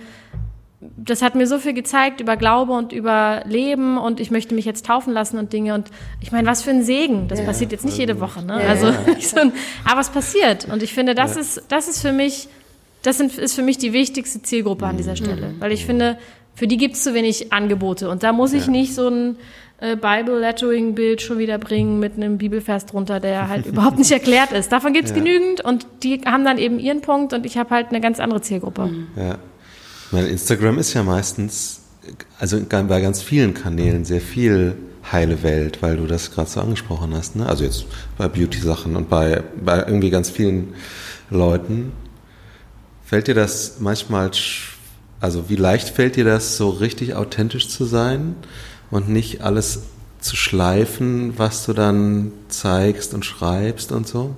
[0.97, 4.65] das hat mir so viel gezeigt über Glaube und über Leben und ich möchte mich
[4.65, 7.29] jetzt taufen lassen und Dinge und ich meine, was für ein Segen.
[7.29, 8.63] Das ja, passiert jetzt nicht jede Woche, ne?
[8.63, 8.97] Ja, also, ja.
[9.85, 12.49] aber es passiert und ich finde, das ist, das ist für mich,
[13.03, 15.17] das ist für mich die wichtigste Zielgruppe an dieser mhm.
[15.17, 16.19] Stelle, weil ich finde,
[16.55, 19.37] für die gibt es zu wenig Angebote und da muss ich nicht so ein
[19.79, 24.11] äh, Bible Lettering Bild schon wieder bringen mit einem Bibelvers drunter, der halt überhaupt nicht
[24.11, 24.73] erklärt ist.
[24.73, 27.89] Davon gibt es genügend und die haben dann eben ihren Punkt und ich habe halt
[27.91, 28.91] eine ganz andere Zielgruppe.
[29.17, 29.39] Ja.
[30.11, 31.81] Weil Instagram ist ja meistens,
[32.39, 34.77] also bei ganz vielen Kanälen sehr viel
[35.11, 37.37] heile Welt, weil du das gerade so angesprochen hast.
[37.37, 37.47] Ne?
[37.47, 37.87] Also jetzt
[38.19, 40.75] bei Beauty-Sachen und bei, bei irgendwie ganz vielen
[41.31, 41.93] Leuten.
[43.05, 44.31] Fällt dir das manchmal,
[45.21, 48.35] also wie leicht fällt dir das, so richtig authentisch zu sein
[48.91, 49.83] und nicht alles
[50.21, 54.37] zu schleifen, was du dann zeigst und schreibst und so?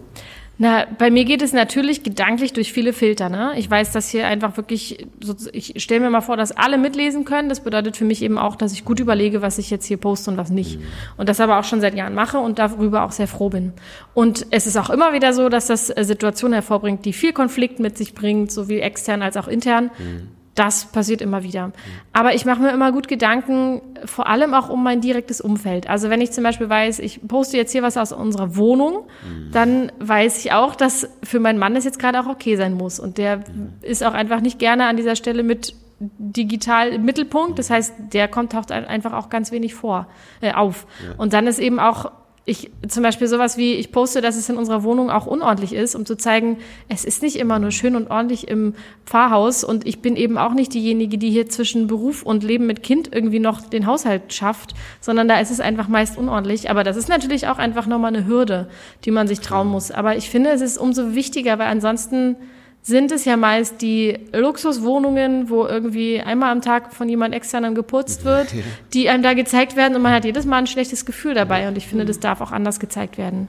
[0.61, 3.29] Na, bei mir geht es natürlich gedanklich durch viele Filter.
[3.29, 3.53] Ne?
[3.57, 7.25] Ich weiß, dass hier einfach wirklich, so, ich stelle mir mal vor, dass alle mitlesen
[7.25, 7.49] können.
[7.49, 10.33] Das bedeutet für mich eben auch, dass ich gut überlege, was ich jetzt hier poste
[10.33, 10.81] und was nicht.
[10.81, 10.85] Mhm.
[11.17, 13.73] Und das aber auch schon seit Jahren mache und darüber auch sehr froh bin.
[14.15, 17.79] Und es ist auch immer wieder so, dass das äh, Situationen hervorbringt, die viel Konflikt
[17.79, 19.93] mit sich bringt, sowie extern als auch intern.
[19.97, 20.38] Mhm.
[20.59, 21.71] Das passiert immer wieder.
[22.13, 25.89] Aber ich mache mir immer gut Gedanken, vor allem auch um mein direktes Umfeld.
[25.89, 29.53] Also wenn ich zum Beispiel weiß, ich poste jetzt hier was aus unserer Wohnung, mhm.
[29.53, 32.99] dann weiß ich auch, dass für meinen Mann es jetzt gerade auch okay sein muss.
[32.99, 33.75] Und der mhm.
[33.83, 37.61] ist auch einfach nicht gerne an dieser Stelle mit digital im Mittelpunkt.
[37.61, 40.09] Das heißt, der kommt taucht einfach auch ganz wenig vor
[40.41, 40.89] äh, auf.
[41.07, 41.15] Ja.
[41.19, 42.11] Und dann ist eben auch
[42.49, 45.95] ich zum Beispiel sowas wie, ich poste, dass es in unserer Wohnung auch unordentlich ist,
[45.95, 46.59] um zu zeigen,
[46.89, 50.55] es ist nicht immer nur schön und ordentlich im Pfarrhaus und ich bin eben auch
[50.55, 54.75] nicht diejenige, die hier zwischen Beruf und Leben mit Kind irgendwie noch den Haushalt schafft,
[55.01, 56.71] sondern da ist es einfach meist unordentlich.
[56.71, 58.69] Aber das ist natürlich auch einfach nochmal eine Hürde,
[59.05, 59.91] die man sich trauen muss.
[59.91, 62.37] Aber ich finde, es ist umso wichtiger, weil ansonsten
[62.83, 68.25] sind es ja meist die Luxuswohnungen, wo irgendwie einmal am Tag von jemand externem geputzt
[68.25, 68.49] wird,
[68.95, 71.77] die einem da gezeigt werden und man hat jedes Mal ein schlechtes Gefühl dabei und
[71.77, 73.49] ich finde, das darf auch anders gezeigt werden.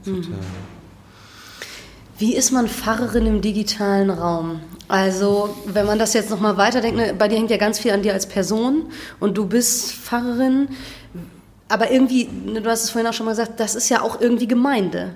[2.17, 4.59] Wie ist man Pfarrerin im digitalen Raum?
[4.89, 8.01] Also, wenn man das jetzt nochmal weiterdenkt, ne, bei dir hängt ja ganz viel an
[8.01, 8.87] dir als Person
[9.21, 10.67] und du bist Pfarrerin,
[11.69, 14.19] aber irgendwie, ne, du hast es vorhin auch schon mal gesagt, das ist ja auch
[14.19, 15.15] irgendwie Gemeinde.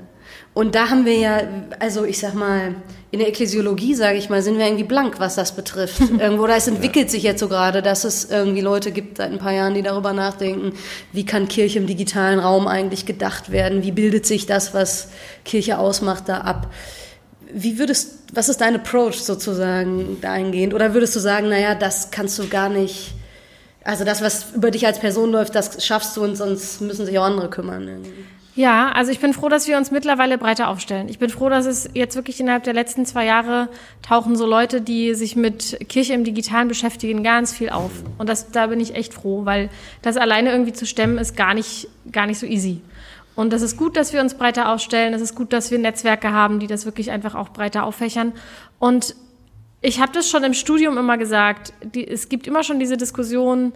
[0.53, 1.41] Und da haben wir ja,
[1.79, 2.75] also ich sag mal,
[3.09, 5.99] in der Ekklesiologie, sage ich mal, sind wir irgendwie blank, was das betrifft.
[6.19, 9.39] Irgendwo, da es entwickelt sich jetzt so gerade, dass es irgendwie Leute gibt seit ein
[9.39, 10.73] paar Jahren, die darüber nachdenken,
[11.11, 13.83] wie kann Kirche im digitalen Raum eigentlich gedacht werden?
[13.83, 15.09] Wie bildet sich das, was
[15.43, 16.71] Kirche ausmacht, da ab?
[17.51, 20.73] Wie würdest, was ist dein Approach sozusagen dahingehend?
[20.73, 23.13] Oder würdest du sagen, naja, das kannst du gar nicht,
[23.83, 27.17] also das, was über dich als Person läuft, das schaffst du und sonst müssen sich
[27.19, 27.87] auch andere kümmern?
[27.87, 28.25] Irgendwie.
[28.55, 31.09] Ja, also ich bin froh, dass wir uns mittlerweile breiter aufstellen.
[31.09, 33.67] Ich bin froh, dass es jetzt wirklich innerhalb der letzten zwei Jahre
[34.03, 37.91] tauchen so Leute, die sich mit Kirche im Digitalen beschäftigen, ganz viel auf.
[38.19, 39.69] Und das, da bin ich echt froh, weil
[40.03, 42.81] das alleine irgendwie zu stemmen ist gar nicht, gar nicht so easy.
[43.35, 45.15] Und das ist gut, dass wir uns breiter aufstellen.
[45.15, 48.33] Es ist gut, dass wir Netzwerke haben, die das wirklich einfach auch breiter auffächern.
[48.77, 49.15] Und
[49.81, 51.73] ich habe das schon im Studium immer gesagt.
[51.83, 53.73] Die, es gibt immer schon diese Diskussion,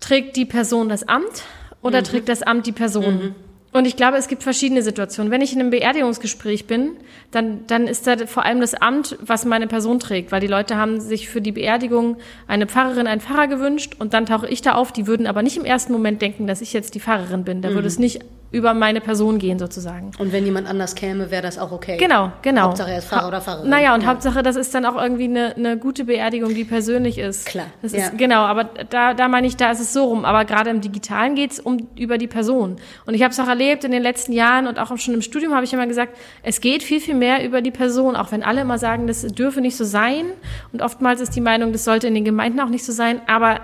[0.00, 1.44] trägt die Person das Amt
[1.82, 2.04] oder mhm.
[2.04, 3.14] trägt das Amt die Person?
[3.14, 3.34] Mhm.
[3.76, 5.30] Und ich glaube, es gibt verschiedene Situationen.
[5.30, 6.92] Wenn ich in einem Beerdigungsgespräch bin,
[7.30, 10.76] dann, dann ist da vor allem das Amt, was meine Person trägt, weil die Leute
[10.76, 14.74] haben sich für die Beerdigung eine Pfarrerin, einen Pfarrer gewünscht und dann tauche ich da
[14.74, 14.92] auf.
[14.92, 17.60] Die würden aber nicht im ersten Moment denken, dass ich jetzt die Pfarrerin bin.
[17.60, 17.74] Da mhm.
[17.74, 18.20] würde es nicht
[18.52, 20.12] über meine Person gehen sozusagen.
[20.18, 21.96] Und wenn jemand anders käme, wäre das auch okay.
[21.96, 22.62] Genau, genau.
[22.62, 23.68] Hauptsache er ist Pfarrer oder Pfarrerin.
[23.68, 24.08] Naja, und ja.
[24.08, 27.46] Hauptsache, das ist dann auch irgendwie eine, eine gute Beerdigung, die persönlich ist.
[27.46, 27.66] Klar.
[27.82, 28.06] Das ja.
[28.06, 30.24] ist, genau, aber da, da meine ich, da ist es so rum.
[30.24, 32.76] Aber gerade im Digitalen geht es um, über die Person.
[33.04, 35.52] Und ich habe es auch erlebt in den letzten Jahren und auch schon im Studium
[35.54, 38.60] habe ich immer gesagt, es geht viel, viel mehr über die Person, auch wenn alle
[38.60, 40.26] immer sagen, das dürfe nicht so sein.
[40.72, 43.20] Und oftmals ist die Meinung, das sollte in den Gemeinden auch nicht so sein.
[43.26, 43.60] Aber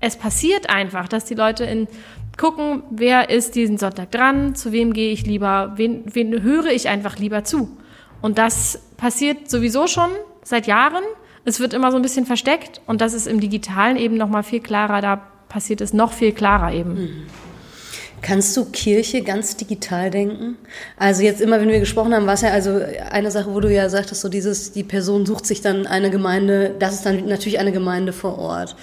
[0.00, 1.88] es passiert einfach, dass die Leute in
[2.36, 6.88] gucken, wer ist diesen Sonntag dran, zu wem gehe ich lieber, wen, wen höre ich
[6.88, 7.76] einfach lieber zu.
[8.20, 10.10] Und das passiert sowieso schon
[10.42, 11.04] seit Jahren.
[11.44, 14.42] Es wird immer so ein bisschen versteckt und das ist im Digitalen eben noch mal
[14.42, 15.00] viel klarer.
[15.00, 15.16] Da
[15.48, 16.94] passiert es noch viel klarer eben.
[16.94, 17.26] Mhm.
[18.22, 20.56] Kannst du Kirche ganz digital denken?
[20.96, 23.72] Also jetzt immer, wenn wir gesprochen haben, war es ja also eine Sache, wo du
[23.72, 27.58] ja sagtest, so dieses, die Person sucht sich dann eine Gemeinde, das ist dann natürlich
[27.58, 28.74] eine Gemeinde vor Ort.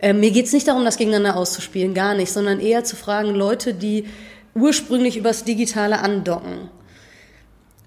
[0.00, 3.34] Äh, mir geht es nicht darum, das gegeneinander auszuspielen, gar nicht, sondern eher zu fragen,
[3.34, 4.06] Leute, die
[4.54, 6.70] ursprünglich übers Digitale andocken.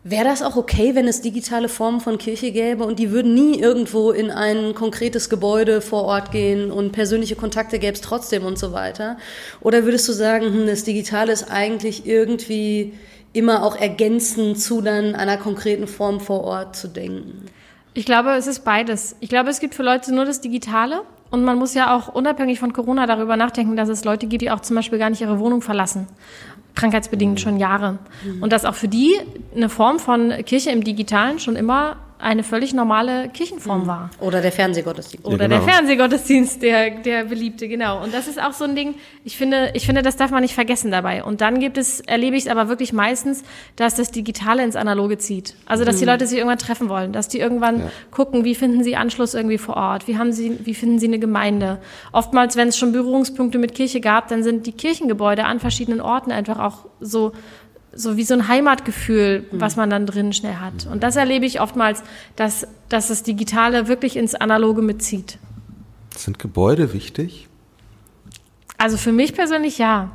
[0.06, 3.58] Wäre das auch okay, wenn es digitale Formen von Kirche gäbe und die würden nie
[3.58, 8.60] irgendwo in ein konkretes Gebäude vor Ort gehen und persönliche Kontakte gäbe es trotzdem und
[8.60, 9.17] so weiter?
[9.62, 12.93] Oder würdest du sagen, hm, das Digitale ist eigentlich irgendwie
[13.32, 17.45] immer auch ergänzend zu dann einer konkreten Form vor Ort zu denken?
[17.93, 19.15] Ich glaube, es ist beides.
[19.21, 22.60] Ich glaube, es gibt für Leute nur das Digitale und man muss ja auch unabhängig
[22.60, 25.39] von Corona darüber nachdenken, dass es Leute gibt, die auch zum Beispiel gar nicht ihre
[25.39, 26.06] Wohnung verlassen.
[26.76, 27.98] Krankheitsbedingt schon Jahre.
[28.39, 29.15] Und dass auch für die
[29.56, 34.10] eine Form von Kirche im Digitalen schon immer eine völlig normale Kirchenform war.
[34.20, 35.26] Oder der Fernsehgottesdienst.
[35.26, 35.64] Oder genau.
[35.64, 38.02] der Fernsehgottesdienst, der, der beliebte, genau.
[38.02, 40.56] Und das ist auch so ein Ding, ich finde, ich finde, das darf man nicht
[40.56, 41.24] vergessen dabei.
[41.24, 43.44] Und dann gibt es, erlebe ich es aber wirklich meistens,
[43.76, 45.56] dass das Digitale ins Analoge zieht.
[45.66, 47.92] Also, dass die Leute sich irgendwann treffen wollen, dass die irgendwann Ja.
[48.12, 51.20] gucken, wie finden sie Anschluss irgendwie vor Ort, wie haben sie, wie finden sie eine
[51.20, 51.80] Gemeinde.
[52.12, 56.32] Oftmals, wenn es schon Berührungspunkte mit Kirche gab, dann sind die Kirchengebäude an verschiedenen Orten
[56.32, 57.34] einfach auch so,
[57.95, 60.88] so wie so ein Heimatgefühl, was man dann drin schnell hat.
[60.91, 62.03] Und das erlebe ich oftmals,
[62.36, 65.38] dass, dass das Digitale wirklich ins Analoge mitzieht.
[66.15, 67.47] Sind Gebäude wichtig?
[68.77, 70.12] Also für mich persönlich ja.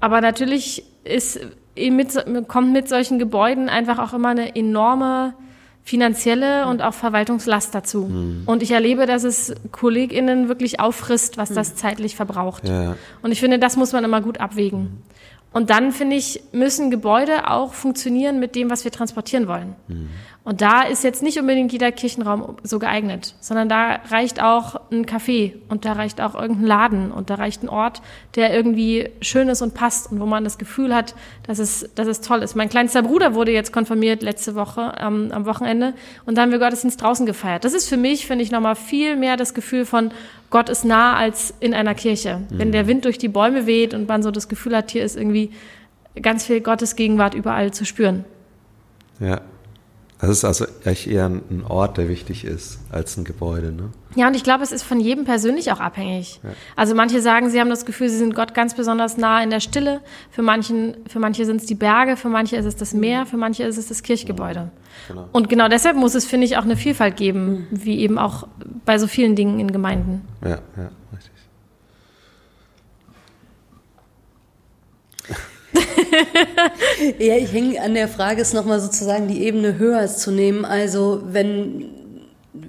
[0.00, 1.40] Aber natürlich ist,
[1.74, 2.14] eben mit,
[2.48, 5.34] kommt mit solchen Gebäuden einfach auch immer eine enorme
[5.82, 8.10] finanzielle und auch Verwaltungslast dazu.
[8.46, 12.68] Und ich erlebe, dass es KollegInnen wirklich auffrisst, was das zeitlich verbraucht.
[12.68, 12.96] Ja.
[13.22, 15.02] Und ich finde, das muss man immer gut abwägen.
[15.52, 19.74] Und dann, finde ich, müssen Gebäude auch funktionieren mit dem, was wir transportieren wollen.
[20.46, 25.04] Und da ist jetzt nicht unbedingt jeder Kirchenraum so geeignet, sondern da reicht auch ein
[25.04, 28.00] Café und da reicht auch irgendein Laden und da reicht ein Ort,
[28.36, 31.16] der irgendwie schön ist und passt und wo man das Gefühl hat,
[31.48, 32.54] dass es, dass es toll ist.
[32.54, 35.94] Mein kleinster Bruder wurde jetzt konfirmiert letzte Woche ähm, am Wochenende
[36.26, 37.64] und da haben wir Gottesdienst draußen gefeiert.
[37.64, 40.12] Das ist für mich, finde ich, nochmal viel mehr das Gefühl von
[40.50, 42.42] Gott ist nah als in einer Kirche.
[42.50, 45.16] Wenn der Wind durch die Bäume weht und man so das Gefühl hat, hier ist
[45.16, 45.50] irgendwie
[46.22, 48.24] ganz viel Gottes Gegenwart überall zu spüren.
[49.18, 49.40] Ja.
[50.18, 53.90] Das ist also echt eher ein Ort, der wichtig ist, als ein Gebäude, ne?
[54.14, 56.40] Ja, und ich glaube, es ist von jedem persönlich auch abhängig.
[56.74, 59.60] Also manche sagen, sie haben das Gefühl, sie sind Gott ganz besonders nah in der
[59.60, 60.00] Stille.
[60.30, 63.36] Für, manchen, für manche sind es die Berge, für manche ist es das Meer, für
[63.36, 64.70] manche ist es das Kirchgebäude.
[65.08, 65.28] Genau.
[65.32, 68.48] Und genau deshalb muss es, finde ich, auch eine Vielfalt geben, wie eben auch
[68.86, 70.26] bei so vielen Dingen in Gemeinden.
[70.42, 71.32] Ja, ja, richtig.
[77.18, 80.64] Ja, ich hänge an der Frage, es nochmal sozusagen die Ebene höher zu nehmen.
[80.64, 81.90] Also wenn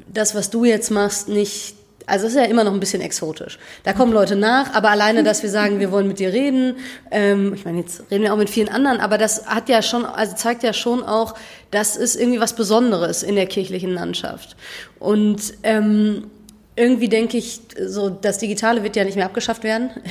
[0.07, 3.57] das, was du jetzt machst, nicht, also es ist ja immer noch ein bisschen exotisch.
[3.83, 6.75] Da kommen Leute nach, aber alleine, dass wir sagen, wir wollen mit dir reden,
[7.11, 10.05] ähm, ich meine, jetzt reden wir auch mit vielen anderen, aber das hat ja schon,
[10.05, 11.35] also zeigt ja schon auch,
[11.71, 14.55] das ist irgendwie was Besonderes in der kirchlichen Landschaft.
[14.99, 16.29] Und ähm,
[16.75, 19.89] irgendwie denke ich, so das Digitale wird ja nicht mehr abgeschafft werden.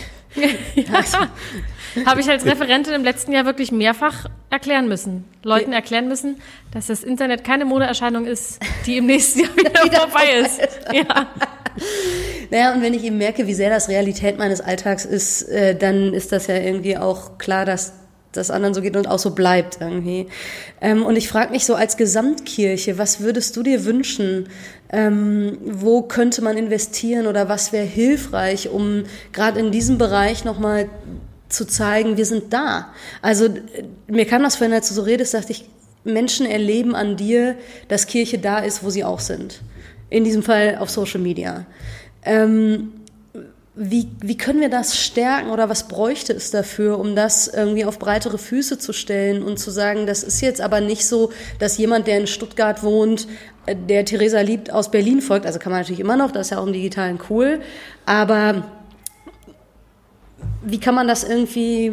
[0.92, 1.16] Also,
[2.04, 6.37] Habe ich als Referentin im letzten Jahr wirklich mehrfach erklären müssen, Leuten erklären müssen,
[6.72, 10.61] dass das Internet keine Modeerscheinung ist, die im nächsten Jahr wieder, Wieder vorbei ist.
[10.92, 11.26] Ja.
[12.50, 16.12] Naja, und wenn ich eben merke, wie sehr das Realität meines Alltags ist, äh, dann
[16.14, 17.92] ist das ja irgendwie auch klar, dass
[18.37, 20.28] das anderen so geht und auch so bleibt irgendwie.
[20.80, 24.48] Ähm, und ich frage mich so als Gesamtkirche, was würdest du dir wünschen?
[24.90, 30.88] Ähm, wo könnte man investieren oder was wäre hilfreich, um gerade in diesem Bereich nochmal
[31.48, 32.92] zu zeigen, wir sind da.
[33.22, 33.48] Also
[34.09, 35.68] mir kam das vorhin, als du so redest, dachte ich,
[36.04, 37.56] Menschen erleben an dir,
[37.88, 39.61] dass Kirche da ist, wo sie auch sind.
[40.09, 41.66] In diesem Fall auf Social Media.
[42.24, 42.92] Ähm,
[43.78, 47.98] wie, wie können wir das stärken oder was bräuchte es dafür, um das irgendwie auf
[47.98, 52.06] breitere Füße zu stellen und zu sagen, das ist jetzt aber nicht so, dass jemand,
[52.06, 53.28] der in Stuttgart wohnt,
[53.68, 55.44] der Theresa liebt, aus Berlin folgt.
[55.44, 57.61] Also kann man natürlich immer noch, das ist ja auch im Digitalen cool.
[58.06, 58.64] Aber
[60.66, 61.92] wie kann man das irgendwie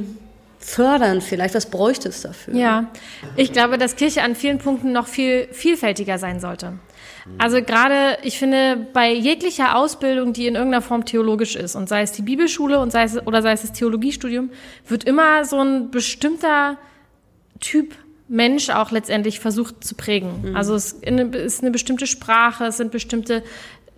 [0.59, 1.55] fördern vielleicht?
[1.55, 2.55] Was bräuchte es dafür?
[2.55, 2.87] Ja,
[3.35, 6.73] ich glaube, dass Kirche an vielen Punkten noch viel vielfältiger sein sollte.
[7.37, 12.01] Also gerade, ich finde, bei jeglicher Ausbildung, die in irgendeiner Form theologisch ist, und sei
[12.01, 14.49] es die Bibelschule und sei es, oder sei es das Theologiestudium,
[14.87, 16.77] wird immer so ein bestimmter
[17.59, 17.95] Typ
[18.27, 20.55] Mensch auch letztendlich versucht zu prägen.
[20.55, 23.43] Also es ist eine bestimmte Sprache, es sind bestimmte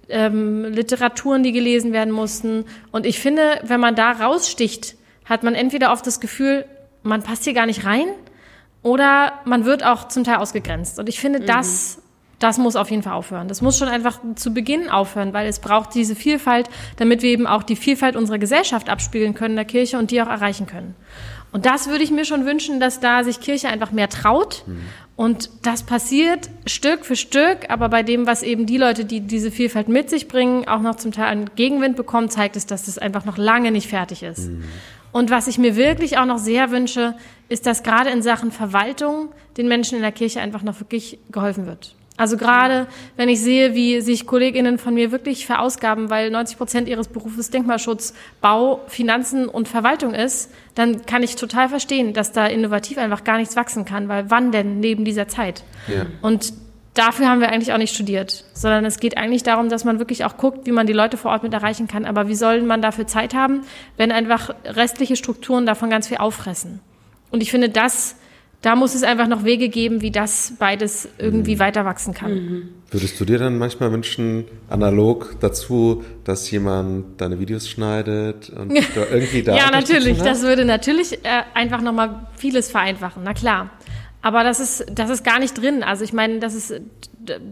[0.09, 2.65] ähm, Literaturen, die gelesen werden mussten.
[2.91, 6.65] Und ich finde, wenn man da raussticht, hat man entweder oft das Gefühl,
[7.03, 8.07] man passt hier gar nicht rein,
[8.85, 10.99] oder man wird auch zum Teil ausgegrenzt.
[10.99, 11.99] Und ich finde, das,
[12.37, 13.47] das muss auf jeden Fall aufhören.
[13.47, 17.47] Das muss schon einfach zu Beginn aufhören, weil es braucht diese Vielfalt, damit wir eben
[17.47, 20.93] auch die Vielfalt unserer Gesellschaft abspiegeln können in der Kirche und die auch erreichen können.
[21.55, 24.65] Und das würde ich mir schon wünschen, dass da sich Kirche einfach mehr traut.
[25.15, 29.51] Und das passiert Stück für Stück, aber bei dem, was eben die Leute, die diese
[29.51, 32.97] Vielfalt mit sich bringen, auch noch zum Teil einen Gegenwind bekommen, zeigt es, dass das
[32.97, 34.49] einfach noch lange nicht fertig ist.
[35.13, 37.15] Und was ich mir wirklich auch noch sehr wünsche,
[37.47, 41.67] ist, dass gerade in Sachen Verwaltung den Menschen in der Kirche einfach noch wirklich geholfen
[41.67, 41.95] wird.
[42.17, 46.87] Also gerade, wenn ich sehe, wie sich KollegInnen von mir wirklich verausgaben, weil 90 Prozent
[46.87, 52.47] ihres Berufes Denkmalschutz, Bau, Finanzen und Verwaltung ist, dann kann ich total verstehen, dass da
[52.47, 55.63] innovativ einfach gar nichts wachsen kann, weil wann denn neben dieser Zeit?
[55.87, 56.05] Ja.
[56.21, 56.53] Und
[56.93, 60.23] dafür haben wir eigentlich auch nicht studiert, sondern es geht eigentlich darum, dass man wirklich
[60.23, 62.05] auch guckt, wie man die Leute vor Ort mit erreichen kann.
[62.05, 63.61] Aber wie soll man dafür Zeit haben,
[63.97, 66.79] wenn einfach restliche Strukturen davon ganz viel auffressen?
[67.29, 68.15] Und ich finde, das
[68.65, 72.69] da muss es einfach noch Wege geben, wie das beides irgendwie weiter wachsen kann.
[72.89, 78.71] Würdest du dir dann manchmal wünschen, analog dazu, dass jemand deine Videos schneidet und
[79.11, 80.17] irgendwie da Ja, natürlich.
[80.17, 83.69] Das würde natürlich äh, einfach nochmal vieles vereinfachen, na klar.
[84.23, 85.83] Aber das ist, das ist gar nicht drin.
[85.83, 86.73] Also ich meine, das ist,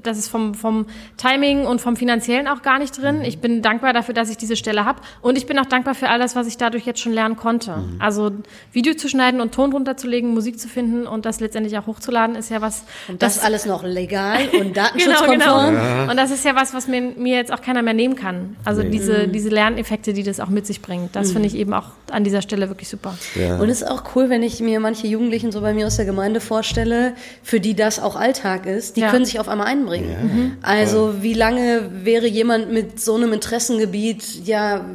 [0.03, 0.85] das ist vom, vom
[1.17, 3.21] Timing und vom Finanziellen auch gar nicht drin.
[3.23, 5.01] Ich bin dankbar dafür, dass ich diese Stelle habe.
[5.21, 7.75] Und ich bin auch dankbar für all das, was ich dadurch jetzt schon lernen konnte.
[7.99, 8.31] Also
[8.71, 12.49] Video zu schneiden und Ton runterzulegen, Musik zu finden und das letztendlich auch hochzuladen, ist
[12.49, 12.83] ja was.
[13.07, 15.75] Und das, alles noch legal und Genau, datenschutzkonform.
[15.75, 16.11] genau.
[16.11, 18.55] Und das ist ja was, was mir, mir jetzt auch keiner mehr nehmen kann.
[18.65, 21.15] Also diese, diese Lerneffekte, die das auch mit sich bringt.
[21.15, 23.15] Das finde ich eben auch an dieser Stelle wirklich super.
[23.35, 23.57] Ja.
[23.57, 26.05] Und es ist auch cool, wenn ich mir manche Jugendlichen so bei mir aus der
[26.05, 29.09] Gemeinde vorstelle, für die das auch Alltag ist, die Ja.
[29.11, 30.57] können sich auf einmal einbringen.
[30.61, 34.85] Also wie lange wäre jemand mit so einem Interessengebiet, ja,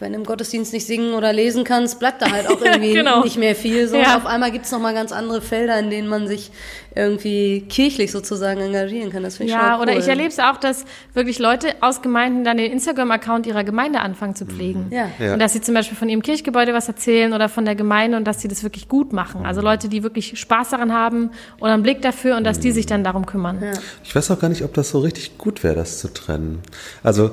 [0.00, 3.22] wenn du im Gottesdienst nicht singen oder lesen kannst, bleibt da halt auch irgendwie Genau.
[3.24, 3.88] nicht mehr viel.
[3.88, 3.96] So.
[3.96, 4.14] Ja.
[4.14, 6.50] Und auf einmal gibt's noch mal ganz andere Felder, in denen man sich
[6.98, 9.22] irgendwie kirchlich sozusagen engagieren kann.
[9.22, 9.82] Das finde ich schon Ja, cool.
[9.82, 10.84] oder ich erlebe es auch, dass
[11.14, 14.86] wirklich Leute aus Gemeinden dann den Instagram-Account ihrer Gemeinde anfangen zu pflegen.
[14.90, 15.08] Ja.
[15.18, 15.32] Ja.
[15.34, 18.24] Und dass sie zum Beispiel von ihrem Kirchgebäude was erzählen oder von der Gemeinde und
[18.24, 19.46] dass sie das wirklich gut machen.
[19.46, 21.30] Also Leute, die wirklich Spaß daran haben
[21.60, 23.62] oder einen Blick dafür und dass die sich dann darum kümmern.
[24.02, 26.58] Ich weiß auch gar nicht, ob das so richtig gut wäre, das zu trennen.
[27.04, 27.30] Also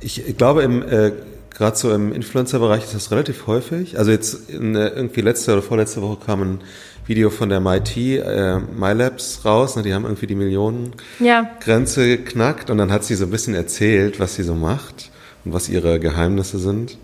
[0.00, 1.12] ich, ich glaube, im äh,
[1.50, 3.98] gerade so im Influencer-Bereich ist das relativ häufig.
[3.98, 6.60] Also jetzt in, äh, irgendwie letzte oder vorletzte Woche kam ein
[7.06, 9.76] Video von der MIT, äh, MyLabs raus.
[9.76, 13.54] Ne, die haben irgendwie die Millionen-Grenze Ja, geknackt und dann hat sie so ein bisschen
[13.54, 15.10] erzählt, was sie so macht
[15.44, 16.98] und was ihre Geheimnisse sind.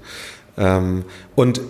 [0.57, 1.05] Ähm,
[1.37, 1.61] und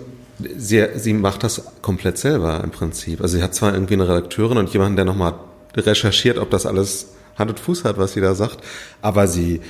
[0.57, 3.21] sie, sie macht das komplett selber im Prinzip.
[3.21, 5.35] Also sie hat zwar irgendwie eine Redakteurin und jemanden, der nochmal
[5.77, 8.59] recherchiert, ob das alles Hand und Fuß hat, was sie da sagt,
[9.03, 9.61] aber sie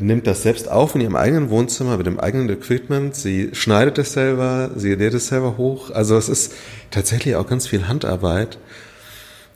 [0.00, 3.14] nimmt das selbst auf in ihrem eigenen Wohnzimmer mit dem eigenen Equipment.
[3.14, 5.90] Sie schneidet es selber, sie lädt es selber hoch.
[5.90, 6.52] Also es ist
[6.90, 8.58] tatsächlich auch ganz viel Handarbeit.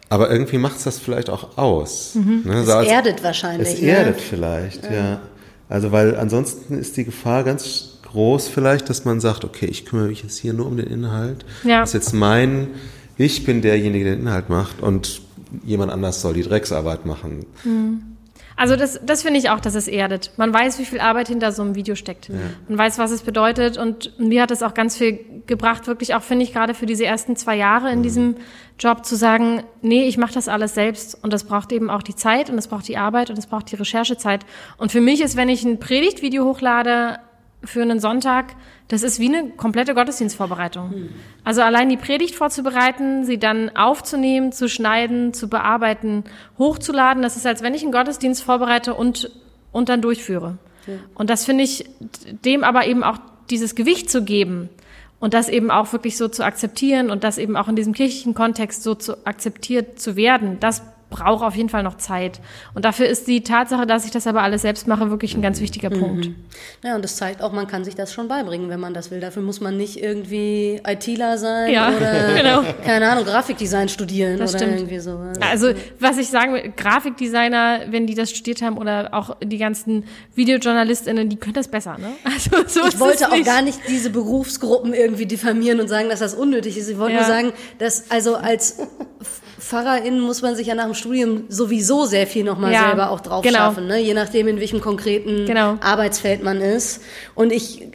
[0.08, 2.14] Aber irgendwie macht es das vielleicht auch aus.
[2.14, 2.60] Ne?
[2.60, 3.68] es So als- erdet wahrscheinlich.
[3.74, 3.88] es ne?
[3.88, 5.20] erdet vielleicht, ja.
[5.68, 10.08] Also weil ansonsten ist die Gefahr ganz groß vielleicht, dass man sagt, okay, ich kümmere
[10.08, 11.46] mich jetzt hier nur um den Inhalt.
[11.64, 11.80] Ja.
[11.80, 12.68] Das ist jetzt mein,
[13.16, 15.22] ich bin derjenige, der den Inhalt macht und
[15.64, 17.46] jemand anders soll die Drecksarbeit machen.
[18.56, 20.32] Also das, das finde ich auch, dass es erdet.
[20.36, 22.28] Man weiß, wie viel Arbeit hinter so einem Video steckt.
[22.68, 23.78] Man weiß, was es bedeutet.
[23.78, 27.04] Und mir hat es auch ganz viel gebracht, wirklich auch, finde ich, gerade für diese
[27.04, 28.36] ersten zwei Jahre in diesem
[28.78, 31.22] Job zu sagen, nee, ich mache das alles selbst.
[31.22, 33.70] Und das braucht eben auch die Zeit und das braucht die Arbeit und das braucht
[33.70, 34.44] die Recherchezeit.
[34.76, 37.18] Und für mich ist, wenn ich ein Predigtvideo hochlade
[37.64, 38.54] für einen Sonntag,
[38.88, 40.92] das ist wie eine komplette Gottesdienstvorbereitung.
[41.44, 46.24] Also allein die Predigt vorzubereiten, sie dann aufzunehmen, zu schneiden, zu bearbeiten,
[46.58, 49.30] hochzuladen, das ist, als wenn ich einen Gottesdienst vorbereite und,
[49.70, 50.58] und dann durchführe.
[51.14, 51.84] Und das finde ich,
[52.44, 53.18] dem aber eben auch
[53.50, 54.68] dieses Gewicht zu geben
[55.20, 58.34] und das eben auch wirklich so zu akzeptieren und das eben auch in diesem kirchlichen
[58.34, 60.82] Kontext so zu akzeptiert zu werden, das
[61.12, 62.40] braucht auf jeden Fall noch Zeit.
[62.74, 65.60] Und dafür ist die Tatsache, dass ich das aber alles selbst mache, wirklich ein ganz
[65.60, 66.30] wichtiger Punkt.
[66.82, 69.20] Ja, und das zeigt auch, man kann sich das schon beibringen, wenn man das will.
[69.20, 72.64] Dafür muss man nicht irgendwie ITler sein Ja, oder, genau.
[72.84, 74.78] keine Ahnung, Grafikdesign studieren Das oder stimmt.
[74.80, 75.20] irgendwie so.
[75.40, 75.68] Also,
[76.00, 80.04] was ich sagen will, Grafikdesigner, wenn die das studiert haben oder auch die ganzen
[80.34, 82.08] VideojournalistInnen, die können das besser, ne?
[82.24, 82.50] Also,
[82.80, 83.44] so Ich wollte auch nicht.
[83.46, 86.88] gar nicht diese Berufsgruppen irgendwie diffamieren und sagen, dass das unnötig ist.
[86.88, 87.20] Ich wollte Ja.
[87.20, 88.78] nur sagen, dass also als
[89.62, 93.20] Pfarrerin muss man sich ja nach dem Studium sowieso sehr viel nochmal Ja, selber auch
[93.20, 93.58] drauf genau.
[93.58, 93.98] schaffen, ne?
[94.00, 95.76] je nachdem, in welchem konkreten Genau.
[95.80, 97.00] Arbeitsfeld man ist.
[97.36, 97.86] Und ich, äh,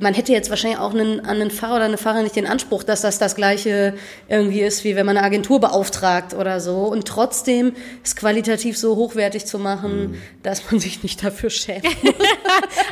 [0.00, 2.82] man hätte jetzt wahrscheinlich auch einen, an einen Pfarrer oder eine Pfarrerin nicht den Anspruch,
[2.82, 3.94] dass das das gleiche
[4.28, 6.82] irgendwie ist, wie wenn man eine Agentur beauftragt oder so.
[6.84, 7.72] Und trotzdem
[8.04, 11.84] es qualitativ so hochwertig zu machen, dass man sich nicht dafür schämt.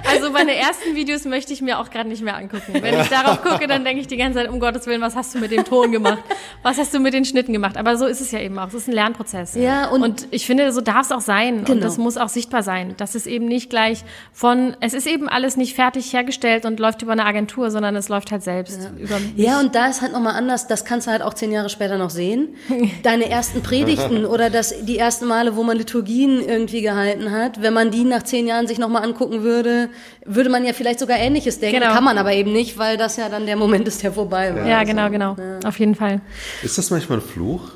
[0.08, 2.74] Also, meine ersten Videos möchte ich mir auch gerade nicht mehr angucken.
[2.80, 5.34] Wenn ich darauf gucke, dann denke ich die ganze Zeit, um Gottes Willen, was hast
[5.34, 6.18] du mit dem Ton gemacht?
[6.62, 7.76] Was hast du mit den Schnitten gemacht?
[7.76, 8.68] Aber so ist es ja eben auch.
[8.68, 9.54] Es ist ein Lernprozess.
[9.56, 11.58] Ja, und- und ich finde, so darf es auch sein.
[11.58, 11.80] Und Genau.
[11.82, 12.94] das muss auch sichtbar sein.
[12.96, 16.95] Das ist eben nicht gleich von, es ist eben alles nicht fertig hergestellt und läuft
[17.02, 19.32] über eine Agentur, sondern es läuft halt selbst über mich.
[19.36, 21.98] Ja, und da ist halt nochmal anders, das kannst du halt auch zehn Jahre später
[21.98, 22.48] noch sehen.
[23.02, 27.72] Deine ersten Predigten oder das, die ersten Male, wo man Liturgien irgendwie gehalten hat, wenn
[27.74, 29.88] man die nach zehn Jahren sich nochmal angucken würde,
[30.24, 31.92] würde man ja vielleicht sogar Ähnliches denken, Genau.
[31.92, 34.66] kann man aber eben nicht, weil das ja dann der Moment ist, der vorbei war.
[34.66, 35.36] Ja, genau, genau.
[35.64, 36.20] Auf jeden Fall.
[36.62, 37.70] Ist das manchmal ein Fluch?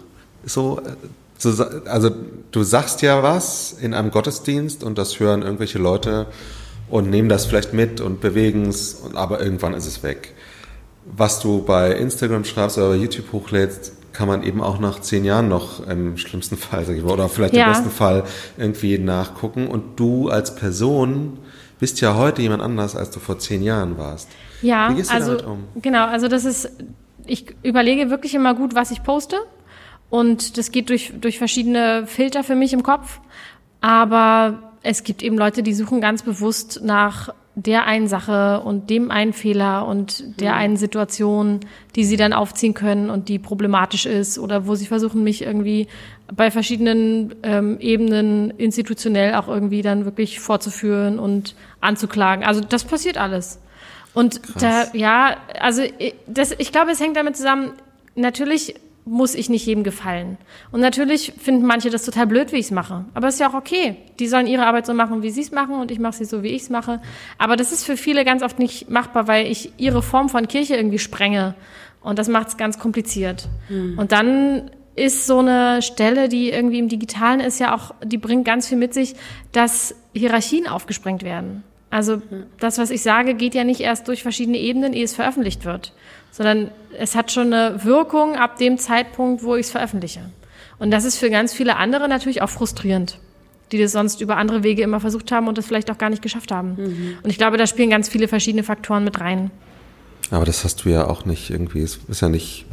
[0.44, 2.10] So, äh, also
[2.52, 6.26] du sagst ja was in einem Gottesdienst und das hören irgendwelche Leute
[6.90, 10.34] und nehmen das vielleicht mit und bewegen es, aber irgendwann ist es weg.
[11.04, 15.24] Was du bei Instagram schreibst oder bei YouTube hochlädst, kann man eben auch nach zehn
[15.24, 17.66] Jahren noch im schlimmsten Fall, sag ich mal, oder vielleicht Ja.
[17.66, 18.24] im besten Fall
[18.58, 19.68] irgendwie nachgucken.
[19.68, 21.38] Und du als Person
[21.78, 24.28] bist ja heute jemand anders, als du vor zehn Jahren warst.
[24.62, 25.64] Ja, Wie gehst du also damit um?
[25.80, 26.70] genau, also das ist
[27.26, 29.36] ich überlege wirklich immer gut, was ich poste.
[30.08, 33.20] Und das geht durch, durch verschiedene Filter für mich im Kopf.
[33.80, 39.10] Aber es gibt eben Leute, die suchen ganz bewusst nach der einen Sache und dem
[39.10, 41.60] einen Fehler und der einen Situation,
[41.96, 45.88] die sie dann aufziehen können und die problematisch ist oder wo sie versuchen, mich irgendwie
[46.32, 52.44] bei verschiedenen ähm, Ebenen institutionell auch irgendwie dann wirklich vorzuführen und anzuklagen.
[52.44, 53.58] Also das passiert alles.
[54.14, 54.90] Und Krass.
[54.92, 55.82] da, ja, also
[56.26, 57.72] das, ich glaube, es hängt damit zusammen,
[58.14, 58.74] natürlich
[59.04, 60.38] muss ich nicht jedem gefallen.
[60.70, 63.04] Und natürlich finden manche das total blöd, wie ich es mache.
[63.14, 63.96] Aber es ist ja auch okay.
[64.18, 66.42] Die sollen ihre Arbeit so machen, wie sie es machen und ich mache sie so,
[66.42, 67.00] wie ich es mache.
[67.38, 70.76] Aber das ist für viele ganz oft nicht machbar, weil ich ihre Form von Kirche
[70.76, 71.54] irgendwie sprenge.
[72.02, 73.48] Und das macht es ganz kompliziert.
[73.68, 73.98] Mhm.
[73.98, 78.44] Und dann ist so eine Stelle, die irgendwie im Digitalen ist, ja auch, die bringt
[78.44, 79.14] ganz viel mit sich,
[79.52, 81.62] dass Hierarchien aufgesprengt werden.
[81.90, 82.22] Also
[82.58, 85.92] das, was ich sage, geht ja nicht erst durch verschiedene Ebenen, ehe es veröffentlicht wird,
[86.30, 90.20] sondern es hat schon eine Wirkung ab dem Zeitpunkt, wo ich es veröffentliche.
[90.78, 93.18] Und das ist für ganz viele andere natürlich auch frustrierend,
[93.72, 96.22] die das sonst über andere Wege immer versucht haben und das vielleicht auch gar nicht
[96.22, 96.76] geschafft haben.
[96.76, 97.18] Mhm.
[97.22, 99.50] Und ich glaube, da spielen ganz viele verschiedene Faktoren mit rein.
[100.30, 102.66] Aber das hast du ja auch nicht irgendwie, es ist ja nicht,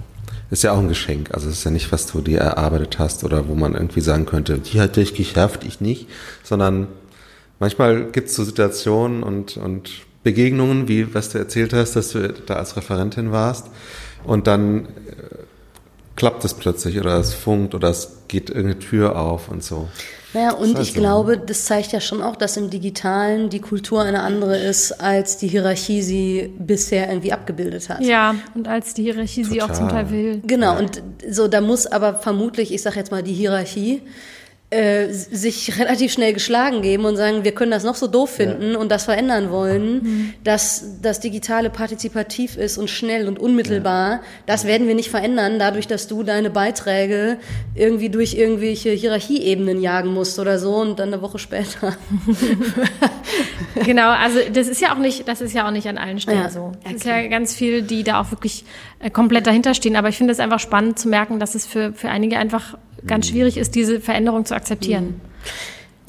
[0.52, 1.34] ist ja auch ein Geschenk.
[1.34, 4.26] Also es ist ja nicht, was du dir erarbeitet hast oder wo man irgendwie sagen
[4.26, 6.08] könnte, die hat dich geschafft, ich nicht,
[6.44, 6.88] sondern
[7.60, 9.90] Manchmal gibt es so Situationen und, und
[10.28, 13.68] Begegnungen, wie was du erzählt hast, dass du da als Referentin warst
[14.26, 14.88] und dann äh,
[16.18, 19.88] klappt es plötzlich oder es funkt oder es geht irgendeine Tür auf und so.
[20.34, 21.00] Naja, und ich so.
[21.00, 25.38] glaube, das zeigt ja schon auch, dass im Digitalen die Kultur eine andere ist, als
[25.38, 28.02] die Hierarchie sie bisher irgendwie abgebildet hat.
[28.02, 29.54] Ja, und als die Hierarchie Total.
[29.54, 30.42] sie auch zum Teil will.
[30.46, 30.80] Genau, ja.
[30.80, 34.02] und so, da muss aber vermutlich, ich sage jetzt mal, die Hierarchie
[34.70, 38.74] äh, sich relativ schnell geschlagen geben und sagen, wir können das noch so doof finden
[38.74, 38.78] ja.
[38.78, 40.34] und das verändern wollen, mhm.
[40.44, 44.12] dass das Digitale partizipativ ist und schnell und unmittelbar.
[44.12, 44.22] Ja.
[44.46, 47.38] Das werden wir nicht verändern, dadurch, dass du deine Beiträge
[47.76, 51.96] irgendwie durch irgendwelche Hierarchieebenen jagen musst oder so und dann eine Woche später.
[53.86, 56.40] genau, also das ist ja auch nicht, das ist ja auch nicht an allen Stellen
[56.40, 56.50] ja.
[56.50, 56.74] so.
[56.84, 58.66] Es ist ja ganz viel, die da auch wirklich
[59.00, 59.96] äh, komplett dahinter stehen.
[59.96, 63.28] Aber ich finde es einfach spannend zu merken, dass es für, für einige einfach ganz
[63.28, 65.06] schwierig ist, diese Veränderung zu akzeptieren.
[65.06, 65.22] Mhm.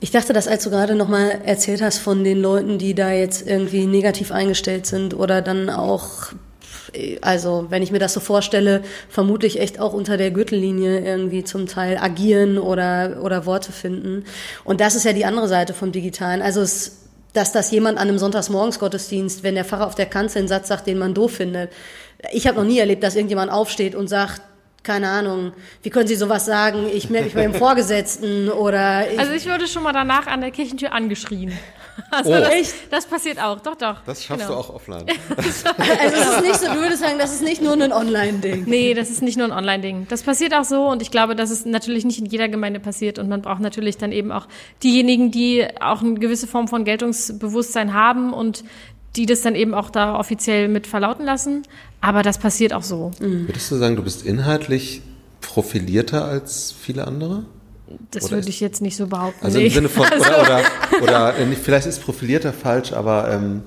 [0.01, 3.47] Ich dachte, dass als du gerade nochmal erzählt hast von den Leuten, die da jetzt
[3.47, 6.33] irgendwie negativ eingestellt sind oder dann auch,
[7.21, 11.67] also wenn ich mir das so vorstelle, vermutlich echt auch unter der Gürtellinie irgendwie zum
[11.67, 14.25] Teil agieren oder, oder Worte finden.
[14.65, 16.43] Und das ist ja die andere Seite vom Digitalen.
[16.43, 16.99] Also es,
[17.33, 20.87] dass das jemand an einem Sonntagsmorgensgottesdienst, wenn der Pfarrer auf der Kanzel einen Satz sagt,
[20.87, 21.73] den man doof findet.
[22.33, 24.43] Ich habe noch nie erlebt, dass irgendjemand aufsteht und sagt,
[24.89, 26.87] keine Ahnung, wie können Sie sowas sagen?
[26.91, 29.11] Ich melde mich bei dem Vorgesetzten oder.
[29.13, 31.53] Ich also ich wurde schon mal danach an der Kirchentür angeschrien.
[32.13, 32.39] Also oh.
[32.39, 33.97] das, das, passiert auch, doch, doch.
[34.07, 34.61] Das schaffst genau.
[34.61, 35.05] du auch offline.
[35.37, 38.67] also es ist nicht so, du würdest sagen, das ist nicht nur ein Online-Ding.
[38.67, 40.07] Nee, das ist nicht nur ein Online-Ding.
[40.09, 43.19] Das passiert auch so und ich glaube, dass es natürlich nicht in jeder Gemeinde passiert
[43.19, 44.47] und man braucht natürlich dann eben auch
[44.85, 48.63] diejenigen, die auch eine gewisse Form von Geltungsbewusstsein haben und
[49.17, 51.63] die das dann eben auch da offiziell mit verlauten lassen.
[52.01, 53.11] Aber das passiert auch so.
[53.21, 53.49] Mhm.
[53.49, 55.03] Würdest du sagen, du bist inhaltlich
[55.41, 57.45] profilierter als viele andere?
[58.11, 59.45] Das oder würde ich jetzt nicht so behaupten.
[59.45, 60.29] Also im Sinne von, also.
[60.29, 63.63] oder, oder, oder, äh, vielleicht ist profilierter falsch, aber ähm,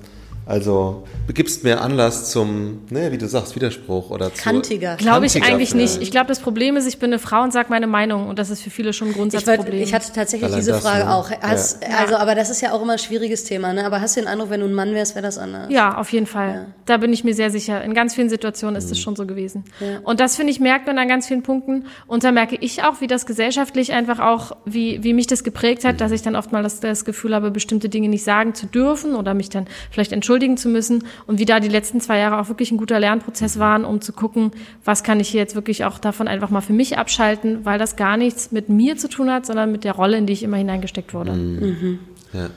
[0.52, 4.96] also begibst mehr Anlass zum, ne, wie du sagst, Widerspruch oder zu, kantiger.
[4.96, 6.02] Glaube ich eigentlich nicht.
[6.02, 8.50] Ich glaube, das Problem ist, ich bin eine Frau und sage meine Meinung und das
[8.50, 9.76] ist für viele schon ein Grundsatzproblem.
[9.76, 11.14] Ich, ich hatte tatsächlich Allein diese Frage ne?
[11.14, 11.30] auch.
[11.40, 11.96] Hast, ja.
[11.96, 13.72] Also, aber das ist ja auch immer ein schwieriges Thema.
[13.72, 13.86] Ne?
[13.86, 15.72] Aber hast du den Eindruck, wenn du ein Mann wärst, wäre das anders?
[15.72, 16.48] Ja, auf jeden Fall.
[16.48, 16.66] Ja.
[16.84, 17.82] Da bin ich mir sehr sicher.
[17.82, 19.02] In ganz vielen Situationen ist es mhm.
[19.02, 19.64] schon so gewesen.
[19.80, 20.00] Ja.
[20.04, 21.86] Und das finde ich merkt man an ganz vielen Punkten.
[22.06, 25.86] Und da merke ich auch, wie das gesellschaftlich einfach auch, wie, wie mich das geprägt
[25.86, 25.98] hat, mhm.
[25.98, 29.14] dass ich dann oft mal das, das Gefühl habe, bestimmte Dinge nicht sagen zu dürfen
[29.14, 32.48] oder mich dann vielleicht entschuldigen zu müssen und wie da die letzten zwei Jahre auch
[32.48, 34.50] wirklich ein guter Lernprozess waren, um zu gucken,
[34.84, 37.96] was kann ich hier jetzt wirklich auch davon einfach mal für mich abschalten, weil das
[37.96, 40.56] gar nichts mit mir zu tun hat, sondern mit der Rolle, in die ich immer
[40.56, 41.32] hineingesteckt wurde.
[41.32, 41.98] Mhm.
[42.32, 42.50] Ja.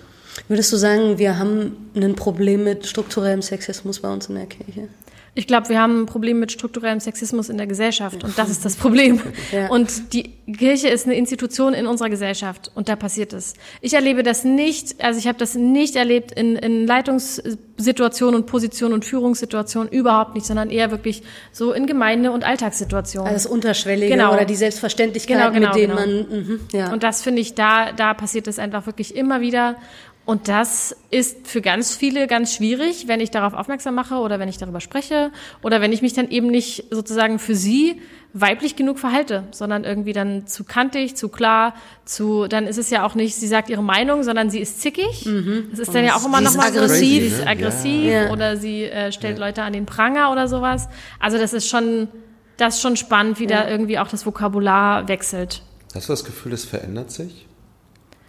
[0.48, 4.90] Würdest du sagen, wir haben ein Problem mit strukturellem Sexismus bei uns in der Kirche?
[5.38, 8.64] Ich glaube, wir haben ein Problem mit strukturellem Sexismus in der Gesellschaft und das ist
[8.64, 9.22] das Problem.
[9.52, 9.70] Ja.
[9.70, 13.54] Und die Kirche ist eine Institution in unserer Gesellschaft und da passiert es.
[13.82, 18.94] Ich erlebe das nicht, also ich habe das nicht erlebt in, in Leitungssituationen und Positionen
[18.94, 21.22] und Führungssituationen überhaupt nicht, sondern eher wirklich
[21.52, 23.32] so in Gemeinde- und Alltagssituationen.
[23.32, 24.34] Also das Unterschwellige genau.
[24.34, 26.36] oder die Selbstverständlichkeit, genau, genau, mit denen genau.
[26.36, 26.48] man.
[26.48, 26.94] Mh, ja.
[26.94, 29.76] Und das finde ich, da, da passiert es einfach wirklich immer wieder.
[30.26, 34.50] Und das ist für ganz viele ganz schwierig, wenn ich darauf aufmerksam mache oder wenn
[34.50, 38.02] ich darüber spreche oder wenn ich mich dann eben nicht sozusagen für sie
[38.34, 43.06] weiblich genug verhalte, sondern irgendwie dann zu kantig, zu klar, zu, dann ist es ja
[43.06, 45.26] auch nicht, sie sagt ihre Meinung, sondern sie ist zickig.
[45.26, 45.68] Mhm.
[45.70, 47.42] Das ist dann ja auch immer noch mal aggressiv, sie ne?
[47.42, 48.32] ist aggressiv Ja.
[48.32, 50.90] oder sie äh, stellt Leute an den Pranger oder sowas.
[51.20, 52.08] Also das ist schon,
[52.58, 55.62] das ist schon spannend, wie da irgendwie auch das Vokabular wechselt.
[55.94, 57.46] Hast du das Gefühl, es verändert sich?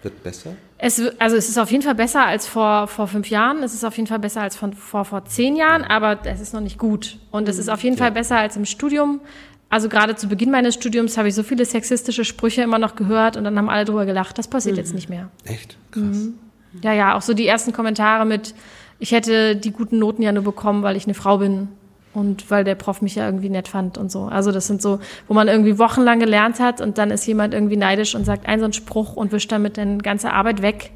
[0.03, 0.57] Wird besser?
[0.79, 3.63] Es, also es ist auf jeden Fall besser als vor, vor fünf Jahren.
[3.63, 6.53] Es ist auf jeden Fall besser als von, vor, vor zehn Jahren, aber es ist
[6.53, 7.19] noch nicht gut.
[7.31, 9.21] Und es ist auf jeden Fall besser als im Studium.
[9.71, 13.37] Also gerade zu Beginn meines Studiums habe ich so viele sexistische Sprüche immer noch gehört
[13.37, 14.39] und dann haben alle drüber gelacht.
[14.39, 15.31] Das passiert jetzt nicht mehr.
[15.45, 15.77] Echt?
[15.91, 16.03] Krass.
[16.03, 16.35] Mhm.
[16.83, 18.55] Ja, ja, auch so die ersten Kommentare mit,
[18.99, 21.69] ich hätte die guten Noten ja nur bekommen, weil ich eine Frau bin
[22.17, 24.23] und weil der Prof mich ja irgendwie nett fand und so.
[24.23, 27.77] Also das sind so, wo man irgendwie wochenlang gelernt hat und dann ist jemand irgendwie
[27.77, 30.93] neidisch und sagt einen so einen Spruch und wischt damit dann ganze Arbeit weg.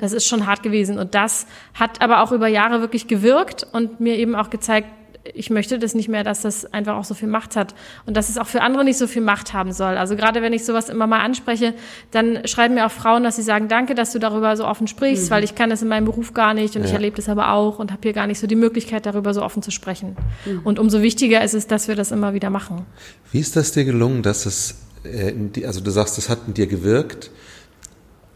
[0.00, 4.00] Das ist schon hart gewesen und das hat aber auch über Jahre wirklich gewirkt und
[4.00, 4.88] mir eben auch gezeigt,
[5.32, 8.28] ich möchte das nicht mehr, dass das einfach auch so viel Macht hat und dass
[8.28, 9.96] es auch für andere nicht so viel Macht haben soll.
[9.96, 11.72] Also gerade wenn ich sowas immer mal anspreche,
[12.10, 15.30] dann schreiben mir auch Frauen, dass sie sagen, danke, dass du darüber so offen sprichst,
[15.30, 16.96] weil ich kann das in meinem Beruf gar nicht und ich Ja.
[16.96, 19.62] erlebe das aber auch und habe hier gar nicht so die Möglichkeit, darüber so offen
[19.62, 20.16] zu sprechen.
[20.64, 22.84] Und umso wichtiger ist es, dass wir das immer wieder machen.
[23.32, 25.32] Wie ist das dir gelungen, dass es, äh,
[25.66, 27.30] also du sagst, es hat in dir gewirkt.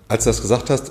[0.09, 0.91] Als du das gesagt hast,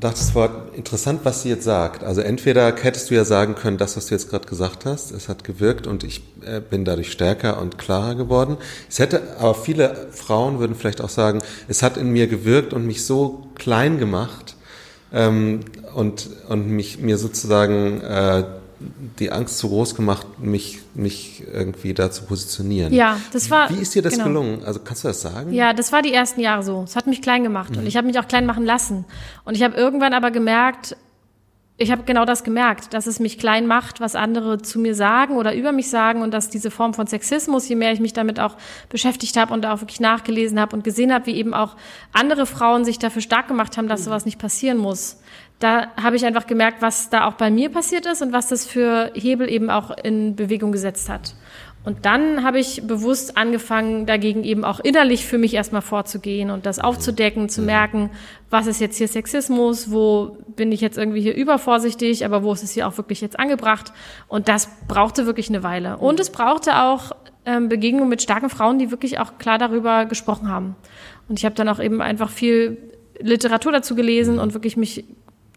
[0.00, 2.04] dachtest du, war interessant, was sie jetzt sagt.
[2.04, 5.28] Also entweder hättest du ja sagen können, das, was du jetzt gerade gesagt hast, es
[5.28, 8.56] hat gewirkt und ich äh, bin dadurch stärker und klarer geworden.
[8.88, 12.86] Es hätte, aber viele Frauen würden vielleicht auch sagen, es hat in mir gewirkt und
[12.86, 14.56] mich so klein gemacht
[15.12, 15.60] ähm,
[15.94, 18.44] und, und mich, mir sozusagen äh,
[19.18, 22.92] die Angst zu groß gemacht, mich, mich irgendwie da zu positionieren.
[22.92, 23.70] Ja, das war.
[23.70, 24.26] Wie ist dir das genau.
[24.26, 24.64] gelungen?
[24.64, 25.52] Also kannst du das sagen?
[25.52, 26.82] Ja, das war die ersten Jahre so.
[26.84, 29.04] Es hat mich klein gemacht und ich habe mich auch klein machen lassen.
[29.44, 30.96] Und ich habe irgendwann aber gemerkt,
[31.80, 35.36] ich habe genau das gemerkt, dass es mich klein macht, was andere zu mir sagen
[35.36, 38.40] oder über mich sagen und dass diese Form von Sexismus, je mehr ich mich damit
[38.40, 38.56] auch
[38.88, 41.76] beschäftigt habe und auch wirklich nachgelesen habe und gesehen habe, wie eben auch
[42.12, 45.18] andere Frauen sich dafür stark gemacht haben, dass sowas nicht passieren muss,
[45.58, 48.64] da habe ich einfach gemerkt, was da auch bei mir passiert ist und was das
[48.64, 51.34] für Hebel eben auch in Bewegung gesetzt hat.
[51.84, 56.66] Und dann habe ich bewusst angefangen, dagegen eben auch innerlich für mich erstmal vorzugehen und
[56.66, 58.10] das aufzudecken, zu merken,
[58.50, 62.62] was ist jetzt hier Sexismus, wo bin ich jetzt irgendwie hier übervorsichtig, aber wo ist
[62.62, 63.92] es hier auch wirklich jetzt angebracht.
[64.26, 65.96] Und das brauchte wirklich eine Weile.
[65.96, 67.12] Und es brauchte auch
[67.46, 70.76] ähm, Begegnungen mit starken Frauen, die wirklich auch klar darüber gesprochen haben.
[71.28, 72.76] Und ich habe dann auch eben einfach viel
[73.20, 75.04] Literatur dazu gelesen und wirklich mich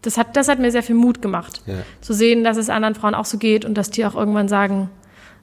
[0.02, 1.74] das hat, das hat mir sehr viel Mut gemacht, Ja.
[2.00, 4.90] zu sehen, dass es anderen Frauen auch so geht und dass die auch irgendwann sagen,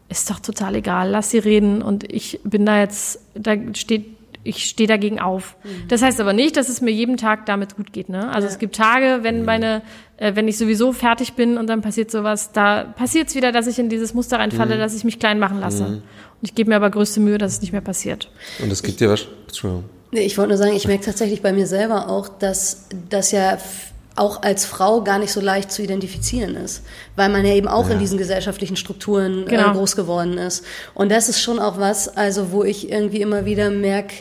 [0.09, 4.05] ist doch total egal, lass sie reden und ich bin da jetzt, da steht,
[4.43, 5.55] ich stehe dagegen auf.
[5.89, 8.09] Das heißt aber nicht, dass es mir jeden Tag damit gut geht.
[8.09, 8.29] Ne?
[8.31, 9.81] Also es gibt Tage, wenn meine,
[10.17, 13.67] äh, wenn ich sowieso fertig bin und dann passiert sowas, da passiert es wieder, dass
[13.67, 15.85] ich in dieses Muster reinfalle, dass ich mich klein machen lasse.
[15.85, 16.01] Und
[16.41, 18.31] ich gebe mir aber größte Mühe, dass es nicht mehr passiert.
[18.63, 19.27] Und es gibt dir was.
[19.47, 19.83] Entschuldigung.
[20.11, 23.57] Nee, ich wollte nur sagen, ich merke tatsächlich bei mir selber auch, dass das ja
[24.19, 26.83] auch als Frau gar nicht so leicht zu identifizieren ist,
[27.15, 29.69] weil man ja eben auch in diesen gesellschaftlichen Strukturen Genau.
[29.71, 30.63] äh, groß geworden ist.
[30.93, 34.13] Und das ist schon auch was, also wo ich irgendwie immer wieder merke,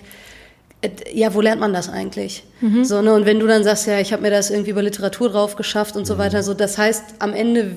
[0.81, 2.45] äh, ja, wo lernt man das eigentlich?
[2.83, 3.15] So, ne?
[3.15, 5.97] Und wenn du dann sagst, ja, ich habe mir das irgendwie über Literatur drauf geschafft
[5.97, 7.71] und so weiter, so das heißt, am Ende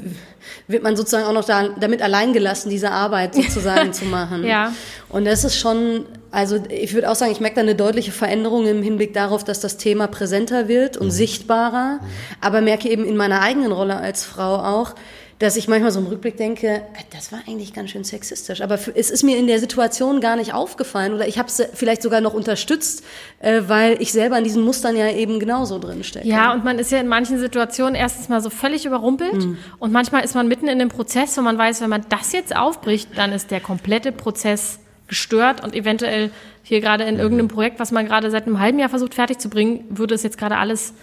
[0.68, 4.44] wird man sozusagen auch noch da, damit allein gelassen, diese Arbeit sozusagen zu machen.
[4.44, 4.74] Ja.
[5.10, 8.66] Und das ist schon, also ich würde auch sagen, ich merke da eine deutliche Veränderung
[8.66, 12.00] im Hinblick darauf, dass das Thema präsenter wird und sichtbarer,
[12.40, 14.96] aber merke eben in meiner eigenen Rolle als Frau auch,
[15.40, 18.62] dass ich manchmal so im Rückblick denke, das war eigentlich ganz schön sexistisch.
[18.62, 22.04] Aber es ist mir in der Situation gar nicht aufgefallen oder ich habe es vielleicht
[22.04, 23.04] sogar noch unterstützt,
[23.40, 26.28] äh, weil ich selber in diesen Mustern ja eben genauso drin stecke.
[26.28, 29.48] Ja, und man ist ja in manchen Situationen erstens mal so völlig überrumpelt
[29.80, 32.56] und manchmal ist man mitten in dem Prozess, wo man weiß, wenn man das jetzt
[32.56, 34.78] aufbricht, dann ist der komplette Prozess
[35.12, 36.32] gestört und eventuell
[36.64, 39.50] hier gerade in irgendeinem Projekt, was man gerade seit einem halben Jahr versucht fertig zu
[39.50, 40.94] bringen, würde es jetzt gerade alles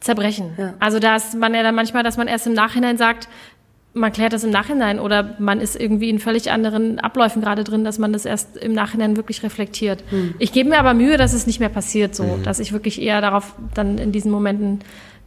[0.00, 0.54] zerbrechen.
[0.56, 0.72] Ja.
[0.80, 3.28] Also da ist man ja dann manchmal, dass man erst im Nachhinein sagt,
[3.92, 7.84] man klärt das im Nachhinein oder man ist irgendwie in völlig anderen Abläufen gerade drin,
[7.84, 10.02] dass man das erst im Nachhinein wirklich reflektiert.
[10.38, 13.20] Ich gebe mir aber Mühe, dass es nicht mehr passiert, so, dass ich wirklich eher
[13.20, 14.80] darauf dann in diesen Momenten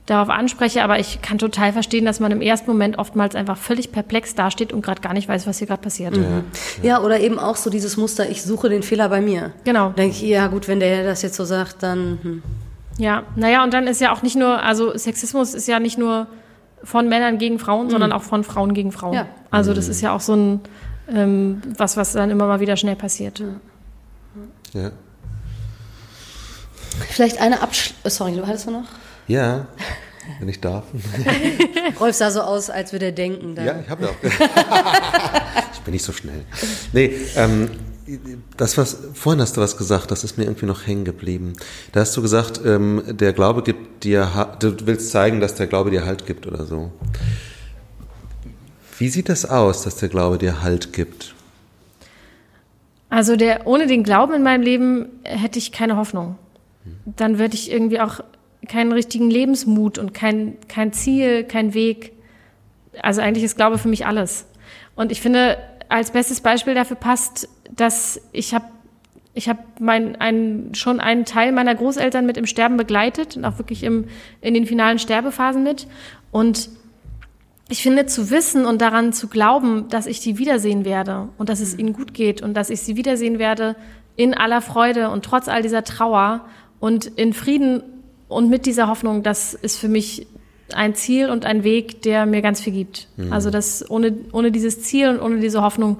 [0.06, 3.92] darauf anspreche, aber ich kann total verstehen, dass man im ersten Moment oftmals einfach völlig
[3.92, 6.18] perplex dasteht und gerade gar nicht weiß, was hier gerade passiert.
[6.84, 9.52] Ja, oder eben auch so dieses Muster, ich suche den Fehler bei mir.
[9.64, 9.90] Genau.
[9.90, 12.20] Denke ich, ja gut, wenn der das jetzt so sagt, dann...
[12.22, 12.44] Hm.
[12.98, 16.28] Ja, naja, und dann ist ja auch nicht nur, also Sexismus ist ja nicht nur
[16.84, 19.16] von Männern gegen Frauen, sondern auch von Frauen gegen Frauen.
[19.16, 19.28] Ja.
[19.50, 20.62] Also das ist ja auch so ein,
[21.14, 23.44] ähm, was, was dann immer mal wieder schnell passiert.
[24.74, 24.92] Ja.
[27.10, 27.96] Vielleicht eine Absch...
[28.04, 28.84] äh, Sorry, du hattest noch?
[29.28, 29.68] Ja.
[30.40, 30.86] wenn ich darf.
[32.00, 33.56] Rolf sah so aus, als würde er denken.
[33.56, 33.66] Dann.
[33.66, 34.24] Ja, ich habe ja auch.
[35.74, 36.42] ich bin nicht so schnell.
[36.94, 37.70] Nee, ähm,
[38.58, 41.54] das was vorhin hast du was gesagt, das ist mir irgendwie noch hängen geblieben.
[41.92, 45.90] Da hast du gesagt, ähm, der Glaube gibt dir, du willst zeigen, dass der Glaube
[45.90, 46.92] dir Halt gibt oder so.
[48.98, 51.34] Wie sieht das aus, dass der Glaube dir Halt gibt?
[53.10, 56.38] Also der, ohne den Glauben in meinem Leben hätte ich keine Hoffnung.
[57.06, 58.20] Dann würde ich irgendwie auch
[58.68, 62.14] keinen richtigen Lebensmut und kein, kein Ziel, kein Weg.
[63.02, 64.48] Also eigentlich ist Glaube für mich alles.
[64.96, 65.58] Und ich finde,
[65.90, 68.66] als bestes Beispiel dafür passt, dass ich habe
[69.38, 73.58] ich habe mein, ein, schon einen Teil meiner Großeltern mit im Sterben begleitet und auch
[73.58, 74.06] wirklich im,
[74.40, 75.88] in den finalen Sterbephasen mit.
[76.32, 76.70] Und
[77.68, 81.60] ich finde, zu wissen und daran zu glauben, dass ich die wiedersehen werde und dass
[81.60, 83.76] es ihnen gut geht und dass ich sie wiedersehen werde
[84.16, 86.46] in aller Freude und trotz all dieser Trauer
[86.80, 87.84] und in Frieden
[88.28, 90.28] und mit dieser Hoffnung, das ist für mich
[90.74, 93.08] ein Ziel und ein Weg, der mir ganz viel gibt.
[93.18, 93.32] Mhm.
[93.32, 96.00] Also das ohne, ohne dieses Ziel und ohne diese Hoffnung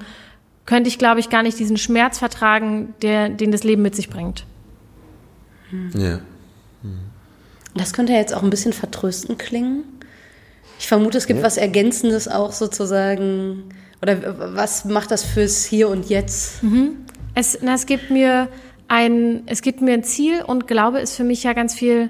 [0.66, 4.10] könnte ich, glaube ich, gar nicht diesen Schmerz vertragen, der, den das Leben mit sich
[4.10, 4.46] bringt.
[5.72, 5.92] Mhm.
[5.96, 6.20] Ja.
[6.82, 7.00] Mhm.
[7.76, 9.84] Das könnte ja jetzt auch ein bisschen vertrösten klingen.
[10.80, 11.46] Ich vermute, es gibt ja.
[11.46, 13.64] was Ergänzendes auch sozusagen.
[14.02, 16.64] Oder was macht das fürs Hier und Jetzt?
[16.64, 16.98] Mhm.
[17.34, 18.50] Es, na, es gibt mir
[18.88, 22.10] ein, es gibt mir ein Ziel und Glaube ist für mich ja ganz viel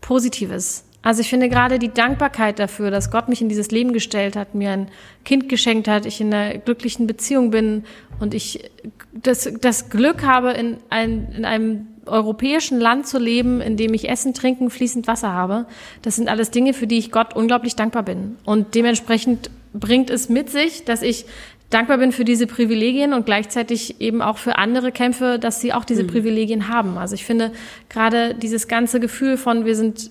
[0.00, 0.84] Positives.
[1.02, 4.56] Also ich finde gerade die Dankbarkeit dafür, dass Gott mich in dieses Leben gestellt hat,
[4.56, 4.88] mir ein
[5.24, 7.84] Kind geschenkt hat, ich in einer glücklichen Beziehung bin
[8.18, 8.70] und ich
[9.12, 14.08] das, das Glück habe, in, ein, in einem europäischen Land zu leben, in dem ich
[14.08, 15.66] Essen, Trinken, fließend Wasser habe.
[16.02, 18.36] Das sind alles Dinge, für die ich Gott unglaublich dankbar bin.
[18.44, 21.26] Und dementsprechend bringt es mit sich, dass ich
[21.70, 25.84] dankbar bin für diese Privilegien und gleichzeitig eben auch für andere kämpfe, dass sie auch
[25.84, 26.08] diese mhm.
[26.08, 26.98] Privilegien haben.
[26.98, 27.52] Also ich finde
[27.88, 30.10] gerade dieses ganze Gefühl von, wir sind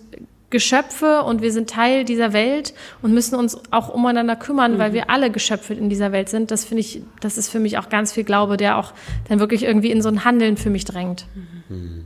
[0.49, 4.77] Geschöpfe und wir sind Teil dieser Welt und müssen uns auch umeinander kümmern, mhm.
[4.77, 6.51] weil wir alle Geschöpfe in dieser Welt sind.
[6.51, 8.93] Das finde ich, das ist für mich auch ganz viel Glaube, der auch
[9.27, 11.25] dann wirklich irgendwie in so ein Handeln für mich drängt.
[11.69, 12.05] Mhm.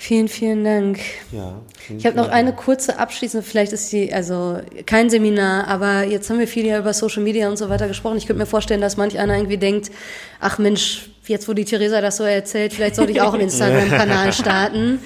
[0.00, 1.00] Vielen, vielen Dank.
[1.32, 1.60] Ja,
[1.98, 6.38] ich habe noch eine kurze abschließende, vielleicht ist die, also kein Seminar, aber jetzt haben
[6.38, 8.16] wir viel ja über Social Media und so weiter gesprochen.
[8.16, 9.90] Ich könnte mir vorstellen, dass manch einer irgendwie denkt,
[10.38, 14.32] ach Mensch, jetzt wo die Theresa das so erzählt, vielleicht sollte ich auch einen Instagram-Kanal
[14.32, 15.00] starten.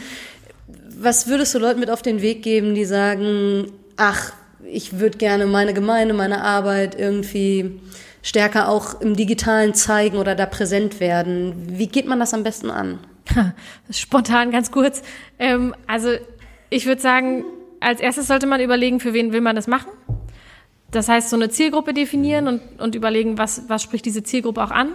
[0.99, 5.47] Was würdest du Leuten mit auf den Weg geben, die sagen, ach, ich würde gerne
[5.47, 7.81] meine Gemeinde, meine Arbeit irgendwie
[8.21, 11.55] stärker auch im Digitalen zeigen oder da präsent werden.
[11.67, 12.99] Wie geht man das am besten an?
[13.91, 15.03] Spontan, ganz kurz.
[15.39, 16.11] Ähm, also
[16.71, 17.45] ich würde sagen,
[17.81, 19.91] als erstes sollte man überlegen, für wen will man das machen.
[20.91, 24.71] Das heißt, so eine Zielgruppe definieren und, und überlegen, was, was spricht diese Zielgruppe auch
[24.71, 24.89] an.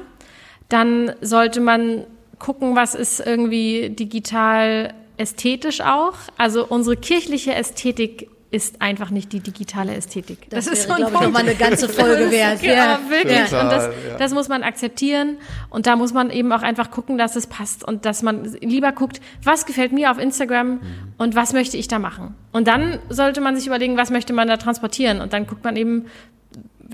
[0.69, 2.05] Dann sollte man
[2.39, 6.13] gucken, was ist irgendwie digital ästhetisch auch.
[6.37, 10.49] Also unsere kirchliche Ästhetik ist einfach nicht die digitale Ästhetik.
[10.49, 12.61] Das, das ist so ein glaube ich, nochmal eine ganze Folge wert.
[12.61, 13.49] ja, ja, wirklich.
[13.49, 14.17] Total, und das, ja.
[14.17, 15.37] das muss man akzeptieren.
[15.69, 18.93] Und da muss man eben auch einfach gucken, dass es passt und dass man lieber
[18.93, 20.79] guckt, was gefällt mir auf Instagram mhm.
[21.17, 22.35] und was möchte ich da machen.
[22.53, 25.19] Und dann sollte man sich überlegen, was möchte man da transportieren.
[25.19, 26.05] Und dann guckt man eben,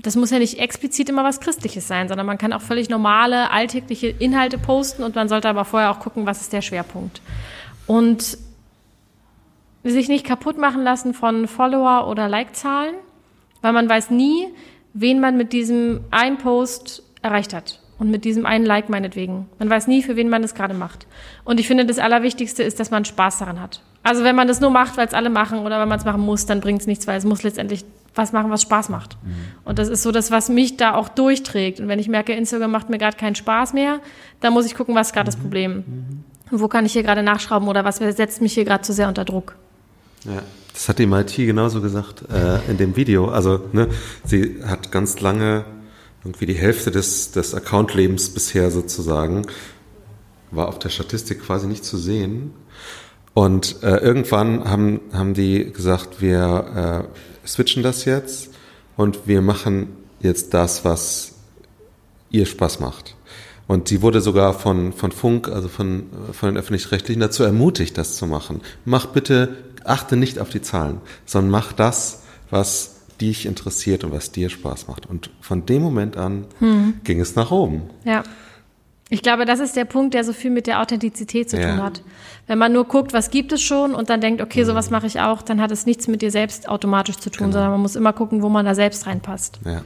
[0.02, 3.50] das muss ja nicht explizit immer was Christliches sein, sondern man kann auch völlig normale,
[3.50, 7.22] alltägliche Inhalte posten und man sollte aber vorher auch gucken, was ist der Schwerpunkt.
[7.86, 8.38] Und
[9.92, 12.94] sich nicht kaputt machen lassen von Follower oder Like-Zahlen,
[13.62, 14.48] weil man weiß nie,
[14.92, 17.80] wen man mit diesem einen Post erreicht hat.
[17.96, 19.46] Und mit diesem einen Like meinetwegen.
[19.60, 21.06] Man weiß nie, für wen man das gerade macht.
[21.44, 23.82] Und ich finde, das Allerwichtigste ist, dass man Spaß daran hat.
[24.02, 26.20] Also wenn man das nur macht, weil es alle machen oder wenn man es machen
[26.20, 29.16] muss, dann bringt es nichts, weil es muss letztendlich was machen, was Spaß macht.
[29.22, 29.34] Mhm.
[29.64, 31.80] Und das ist so das, was mich da auch durchträgt.
[31.80, 34.00] Und wenn ich merke, Instagram macht mir gerade keinen Spaß mehr,
[34.40, 35.32] dann muss ich gucken, was ist gerade mhm.
[35.32, 35.72] das Problem.
[35.76, 36.24] Mhm.
[36.50, 39.24] Wo kann ich hier gerade nachschrauben oder was setzt mich hier gerade zu sehr unter
[39.24, 39.56] Druck?
[40.24, 43.28] Ja, das hat die MIT genauso gesagt äh, in dem Video.
[43.28, 43.88] Also ne,
[44.24, 45.64] sie hat ganz lange
[46.24, 49.46] irgendwie die Hälfte des, des Account-Lebens bisher sozusagen
[50.56, 52.52] war auf der Statistik quasi nicht zu sehen.
[53.32, 57.08] Und äh, irgendwann haben, haben die gesagt, wir
[57.44, 58.50] äh, switchen das jetzt
[58.96, 59.88] und wir machen
[60.20, 61.32] jetzt das, was
[62.30, 63.13] ihr Spaß macht.
[63.66, 68.16] Und sie wurde sogar von, von Funk, also von, von den Öffentlich-Rechtlichen dazu ermutigt, das
[68.16, 68.60] zu machen.
[68.84, 74.32] Mach bitte achte nicht auf die Zahlen, sondern mach das, was dich interessiert und was
[74.32, 75.06] dir Spaß macht.
[75.06, 76.94] Und von dem Moment an hm.
[77.04, 77.82] ging es nach oben.
[78.04, 78.22] Ja.
[79.10, 81.70] Ich glaube, das ist der Punkt, der so viel mit der Authentizität zu ja.
[81.70, 82.02] tun hat.
[82.46, 84.66] Wenn man nur guckt, was gibt es schon und dann denkt, okay, mhm.
[84.66, 87.52] sowas mache ich auch, dann hat es nichts mit dir selbst automatisch zu tun, genau.
[87.52, 89.60] sondern man muss immer gucken, wo man da selbst reinpasst.
[89.64, 89.82] Ja.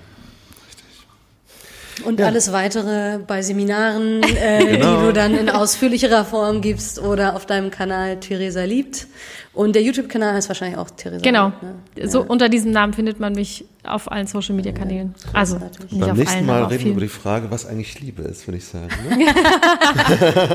[2.05, 5.01] Und alles weitere bei Seminaren, äh, Genau.
[5.01, 9.07] die du dann in ausführlicherer Form gibst oder auf deinem Kanal Theresa liebt.
[9.55, 11.47] Und der YouTube-Kanal heißt wahrscheinlich auch Theresa Genau.
[11.47, 11.63] liebt.
[11.97, 12.09] Ne?
[12.09, 15.15] So unter diesem Namen findet man mich auf allen Social Media Kanälen.
[15.33, 15.91] Also großartig.
[15.93, 18.47] nicht Beim auf nächsten allen, Mal reden wir über die Frage, was eigentlich Liebe ist,
[18.47, 18.89] würde ich sagen.
[19.09, 19.27] Ne?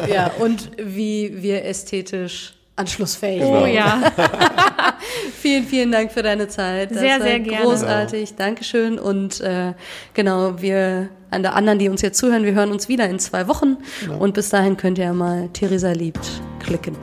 [0.13, 3.73] Ja, und wie wir ästhetisch anschlussfähig Oh sind.
[3.73, 4.01] ja.
[5.41, 6.91] Vielen, vielen Dank für deine Zeit.
[6.91, 7.65] Das Sehr, war sehr gerne.
[7.65, 8.99] Großartig, Dankeschön.
[8.99, 9.73] Und äh,
[10.13, 13.47] genau, wir an der anderen, die uns jetzt zuhören, wir hören uns wieder in zwei
[13.47, 13.77] Wochen.
[14.19, 16.95] Und bis dahin könnt ihr mal Theresa liebt klicken.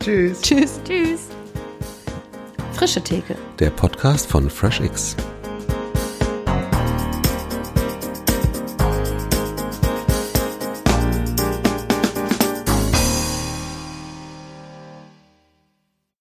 [0.00, 0.40] Tschüss.
[0.42, 0.80] Tschüss.
[0.84, 1.28] Tschüss.
[2.72, 3.36] Frische Theke.
[3.58, 5.16] Der Podcast von FreshX.